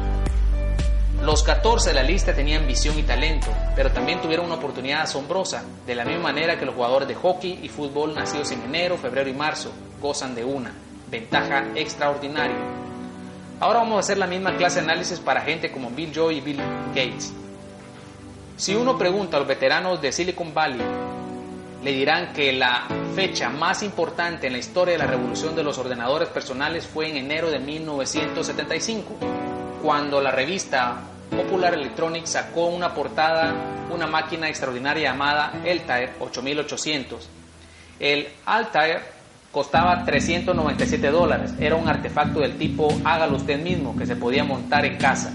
[1.22, 5.64] Los 14 de la lista tenían visión y talento, pero también tuvieron una oportunidad asombrosa,
[5.84, 9.28] de la misma manera que los jugadores de hockey y fútbol nacidos en enero, febrero
[9.28, 10.72] y marzo gozan de una
[11.10, 12.56] ventaja extraordinaria.
[13.58, 16.40] Ahora vamos a hacer la misma clase de análisis para gente como Bill Joy y
[16.40, 16.60] Bill
[16.94, 17.32] Gates.
[18.56, 20.80] Si uno pregunta a los veteranos de Silicon Valley,
[21.82, 25.78] le dirán que la fecha más importante en la historia de la revolución de los
[25.78, 29.16] ordenadores personales fue en enero de 1975
[29.82, 30.96] cuando la revista
[31.30, 33.54] Popular Electronics sacó una portada,
[33.94, 37.28] una máquina extraordinaria llamada Altair 8800.
[38.00, 39.00] El Altair
[39.52, 44.84] costaba 397 dólares, era un artefacto del tipo hágalo usted mismo que se podía montar
[44.84, 45.32] en casa.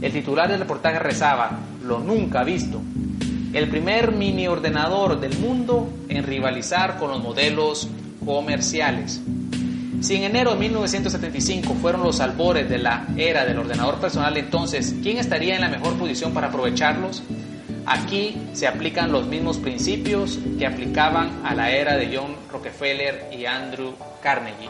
[0.00, 1.50] El titular del reportaje rezaba,
[1.82, 2.80] lo nunca visto,
[3.52, 7.88] el primer mini ordenador del mundo en rivalizar con los modelos
[8.24, 9.20] comerciales.
[10.00, 14.94] Si en enero de 1975 fueron los albores de la era del ordenador personal, entonces,
[15.02, 17.22] ¿quién estaría en la mejor posición para aprovecharlos?
[17.84, 23.46] Aquí se aplican los mismos principios que aplicaban a la era de John Rockefeller y
[23.46, 24.68] Andrew Carnegie.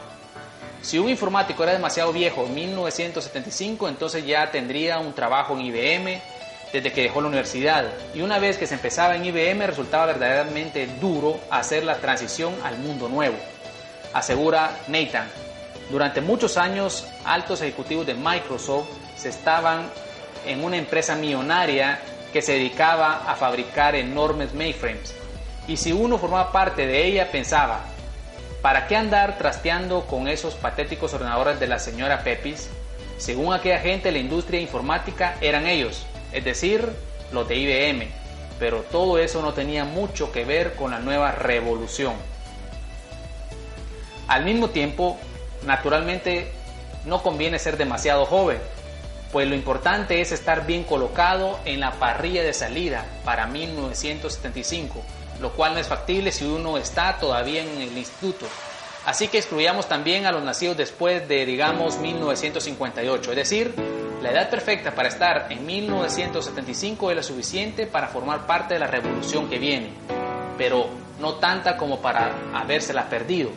[0.81, 6.23] Si un informático era demasiado viejo en 1975, entonces ya tendría un trabajo en IBM
[6.73, 7.87] desde que dejó la universidad.
[8.15, 12.79] Y una vez que se empezaba en IBM resultaba verdaderamente duro hacer la transición al
[12.79, 13.37] mundo nuevo
[14.13, 15.29] asegura Nathan.
[15.91, 19.91] Durante muchos años, altos ejecutivos de Microsoft se estaban
[20.47, 22.01] en una empresa millonaria
[22.33, 25.15] que se dedicaba a fabricar enormes mainframes.
[25.67, 27.81] Y si uno formaba parte de ella, pensaba,
[28.63, 32.69] ¿para qué andar trasteando con esos patéticos ordenadores de la señora Pepis?
[33.17, 36.93] Según aquella gente, la industria informática eran ellos, es decir,
[37.33, 38.09] los de IBM.
[38.59, 42.15] Pero todo eso no tenía mucho que ver con la nueva revolución.
[44.27, 45.17] Al mismo tiempo,
[45.65, 46.53] naturalmente,
[47.05, 48.59] no conviene ser demasiado joven,
[49.33, 55.03] pues lo importante es estar bien colocado en la parrilla de salida para 1975,
[55.41, 58.47] lo cual no es factible si uno está todavía en el instituto.
[59.05, 63.75] Así que excluyamos también a los nacidos después de, digamos, 1958, es decir,
[64.23, 68.89] la edad perfecta para estar en 1975 es la suficiente para formar parte de la
[68.89, 69.91] revolución que viene,
[70.59, 70.89] pero
[71.21, 73.51] no tanta como para habérsela perdido.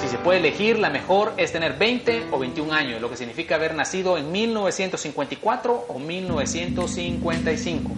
[0.00, 3.54] Si se puede elegir, la mejor es tener 20 o 21 años, lo que significa
[3.56, 7.90] haber nacido en 1954 o 1955.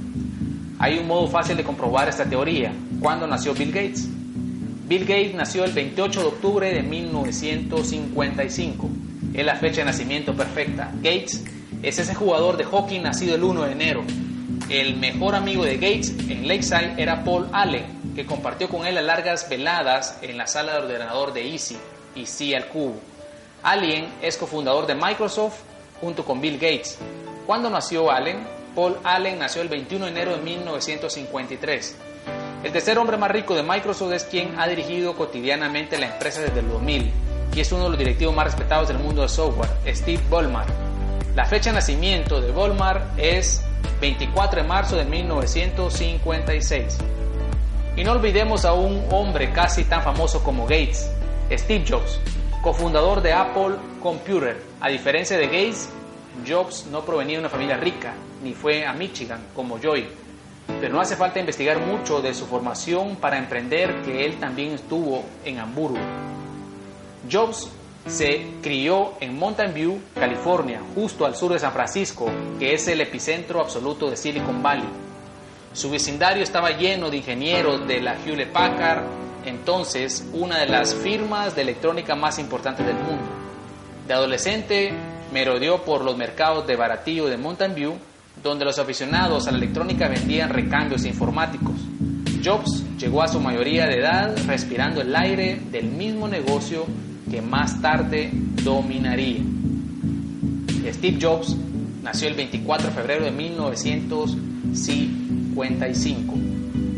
[0.79, 2.75] Hay un modo fácil de comprobar esta teoría.
[3.01, 4.09] ¿Cuándo nació Bill Gates?
[4.87, 8.89] Bill Gates nació el 28 de octubre de 1955.
[9.35, 10.93] Es la fecha de nacimiento perfecta.
[10.99, 11.43] Gates
[11.83, 14.05] es ese jugador de hockey nacido el 1 de enero.
[14.69, 19.03] El mejor amigo de Gates en Lakeside era Paul Allen, que compartió con él las
[19.03, 21.77] largas veladas en la sala de ordenador de Easy
[22.15, 23.01] y C al cubo.
[23.65, 25.63] Allen es cofundador de Microsoft
[26.01, 26.97] junto con Bill Gates.
[27.45, 28.47] ¿Cuándo nació Allen?
[28.77, 31.97] Paul Allen nació el 21 de enero de 1953.
[32.67, 36.59] El tercer hombre más rico de Microsoft es quien ha dirigido cotidianamente la empresa desde
[36.59, 37.13] el 2000
[37.55, 40.65] y es uno de los directivos más respetados del mundo del software, Steve Ballmer.
[41.37, 43.65] La fecha de nacimiento de Ballmer es
[44.01, 46.99] 24 de marzo de 1956.
[47.97, 51.09] Y no olvidemos a un hombre casi tan famoso como Gates,
[51.53, 52.21] Steve Jobs,
[52.63, 54.61] cofundador de Apple Computer.
[54.81, 55.89] A diferencia de Gates,
[56.45, 60.26] Jobs no provenía de una familia rica, ni fue a Michigan como Joy.
[60.81, 65.25] Pero no hace falta investigar mucho de su formación para emprender que él también estuvo
[65.45, 65.99] en Hamburgo.
[67.31, 67.69] Jobs
[68.07, 73.01] se crió en Mountain View, California, justo al sur de San Francisco, que es el
[73.01, 74.89] epicentro absoluto de Silicon Valley.
[75.73, 79.05] Su vecindario estaba lleno de ingenieros de la Hewlett Packard,
[79.45, 83.27] entonces una de las firmas de electrónica más importantes del mundo.
[84.07, 84.93] De adolescente
[85.33, 87.99] me rodeó por los mercados de baratillo de Mountain View,
[88.43, 91.75] donde los aficionados a la electrónica vendían recambios informáticos.
[92.45, 96.87] Jobs llegó a su mayoría de edad respirando el aire del mismo negocio
[97.31, 98.31] que más tarde
[98.63, 99.41] dominaría.
[100.93, 101.57] Steve Jobs
[102.03, 104.37] nació el 24 de febrero de 1900.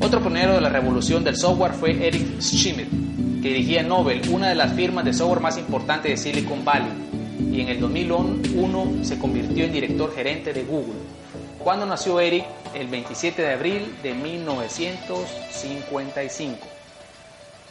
[0.00, 2.88] Otro pionero de la revolución del software fue Eric Schmidt,
[3.40, 6.92] que dirigía Nobel, una de las firmas de software más importantes de Silicon Valley,
[7.52, 11.17] y en el 2001 se convirtió en director gerente de Google.
[11.68, 12.46] ¿Cuándo nació Eric?
[12.72, 16.66] El 27 de abril de 1955.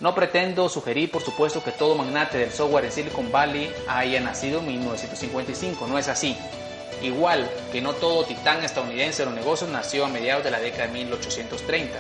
[0.01, 4.59] No pretendo sugerir, por supuesto, que todo magnate del software en Silicon Valley haya nacido
[4.59, 6.37] en 1955, no es así.
[7.01, 10.85] Igual que no todo titán estadounidense de los negocios nació a mediados de la década
[10.85, 11.97] de 1830,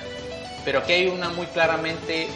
[0.65, 2.27] pero aquí hay una muy claramente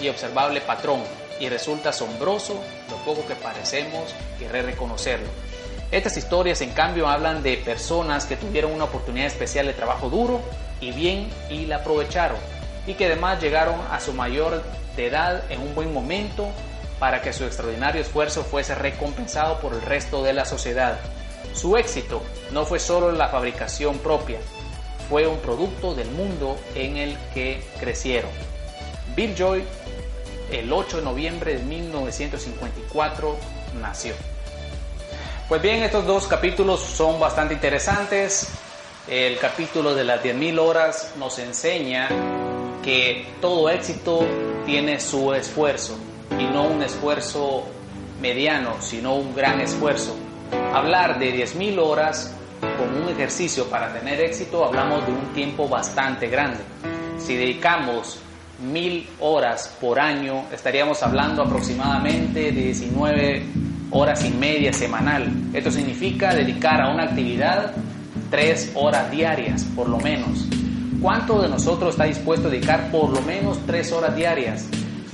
[0.00, 1.02] y observable patrón
[1.40, 5.26] y resulta asombroso lo poco que parecemos querer reconocerlo.
[5.92, 10.40] Estas historias, en cambio, hablan de personas que tuvieron una oportunidad especial de trabajo duro
[10.80, 12.38] y bien y la aprovecharon
[12.86, 14.62] y que además llegaron a su mayor
[14.96, 16.48] edad en un buen momento
[16.98, 20.98] para que su extraordinario esfuerzo fuese recompensado por el resto de la sociedad.
[21.52, 22.22] Su éxito
[22.52, 24.38] no fue solo la fabricación propia,
[25.10, 28.30] fue un producto del mundo en el que crecieron.
[29.14, 29.62] Bill Joy,
[30.50, 33.36] el 8 de noviembre de 1954,
[33.78, 34.31] nació.
[35.48, 38.48] Pues bien, estos dos capítulos son bastante interesantes.
[39.08, 42.08] El capítulo de las 10.000 horas nos enseña
[42.82, 44.24] que todo éxito
[44.64, 45.98] tiene su esfuerzo
[46.38, 47.64] y no un esfuerzo
[48.20, 50.16] mediano, sino un gran esfuerzo.
[50.72, 52.34] Hablar de 10.000 horas
[52.78, 56.60] como un ejercicio para tener éxito, hablamos de un tiempo bastante grande.
[57.18, 58.20] Si dedicamos
[58.62, 65.30] mil horas por año, estaríamos hablando aproximadamente de 19 horas y media semanal.
[65.52, 67.72] Esto significa dedicar a una actividad
[68.30, 70.46] tres horas diarias, por lo menos.
[71.00, 74.66] ¿Cuánto de nosotros está dispuesto a dedicar por lo menos tres horas diarias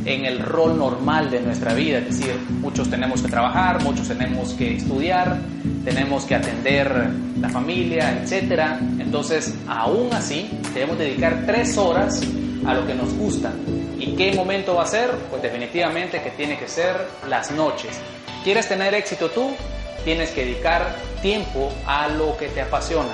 [0.05, 1.99] en el rol normal de nuestra vida?
[1.99, 5.39] Es decir, muchos tenemos que trabajar, muchos tenemos que estudiar,
[5.85, 7.11] tenemos que atender
[7.41, 8.79] la familia, etc.
[9.01, 12.22] Entonces, aún así, debemos dedicar tres horas
[12.64, 13.51] a lo que nos gusta.
[13.99, 15.11] ¿Y qué momento va a ser?
[15.31, 16.95] Pues definitivamente que tiene que ser
[17.29, 17.99] las noches.
[18.49, 19.55] ¿Quieres tener éxito tú?
[20.05, 23.12] Tienes que dedicar tiempo a lo que te apasiona.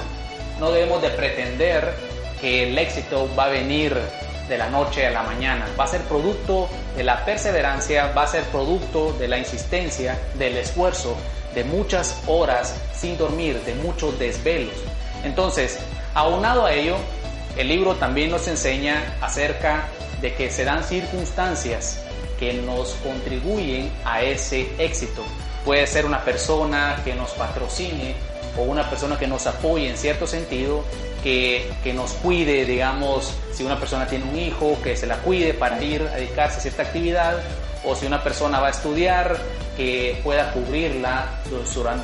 [0.60, 1.92] No debemos de pretender
[2.40, 3.98] que el éxito va a venir
[4.48, 8.26] de la noche a la mañana, va a ser producto de la perseverancia, va a
[8.28, 11.16] ser producto de la insistencia, del esfuerzo,
[11.52, 14.76] de muchas horas sin dormir, de muchos desvelos.
[15.24, 15.80] Entonces,
[16.14, 16.94] aunado a ello,
[17.56, 19.88] el libro también nos enseña acerca
[20.20, 22.03] de que se dan circunstancias
[22.38, 25.22] que nos contribuyen a ese éxito.
[25.64, 28.14] Puede ser una persona que nos patrocine
[28.56, 30.84] o una persona que nos apoye en cierto sentido
[31.24, 35.82] que, nos cuide, digamos, si una persona tiene un hijo, que se la cuide para
[35.82, 37.38] ir a dedicarse a cierta actividad,
[37.82, 39.38] o si una persona va a estudiar,
[39.76, 41.40] que pueda cubrirla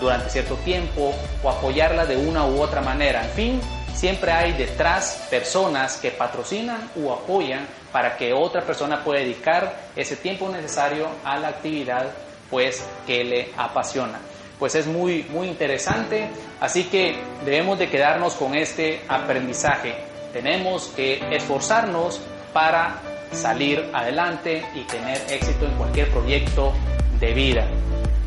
[0.01, 3.25] durante cierto tiempo o apoyarla de una u otra manera.
[3.25, 3.61] En fin,
[3.95, 10.17] siempre hay detrás personas que patrocinan o apoyan para que otra persona pueda dedicar ese
[10.17, 12.07] tiempo necesario a la actividad
[12.51, 14.19] pues que le apasiona
[14.61, 16.29] pues es muy, muy interesante.
[16.61, 19.95] Así que debemos de quedarnos con este aprendizaje.
[20.33, 22.21] Tenemos que esforzarnos
[22.53, 23.01] para
[23.33, 26.75] salir adelante y tener éxito en cualquier proyecto
[27.19, 27.67] de vida.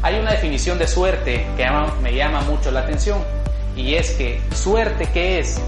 [0.02, 1.66] Hay una definición de suerte que
[2.02, 3.24] me llama mucho la atención
[3.76, 5.60] y es que suerte qué es?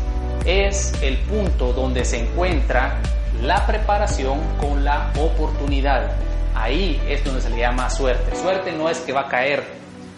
[0.45, 2.99] Es el punto donde se encuentra
[3.41, 6.11] la preparación con la oportunidad.
[6.53, 8.35] Ahí es donde se le llama suerte.
[8.35, 9.63] Suerte no es que va a caer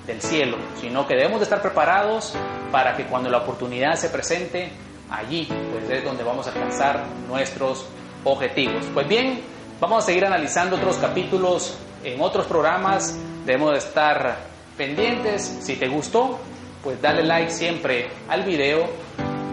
[0.06, 2.34] del cielo, sino que debemos de estar preparados
[2.72, 4.70] para que cuando la oportunidad se presente,
[5.10, 7.86] allí pues es donde vamos a alcanzar nuestros
[8.24, 8.86] objetivos.
[8.94, 9.42] Pues bien,
[9.80, 14.38] vamos a seguir analizando otros capítulos en otros programas, debemos de estar
[14.78, 16.40] pendientes, si te gustó,
[16.84, 18.88] pues dale like siempre al video,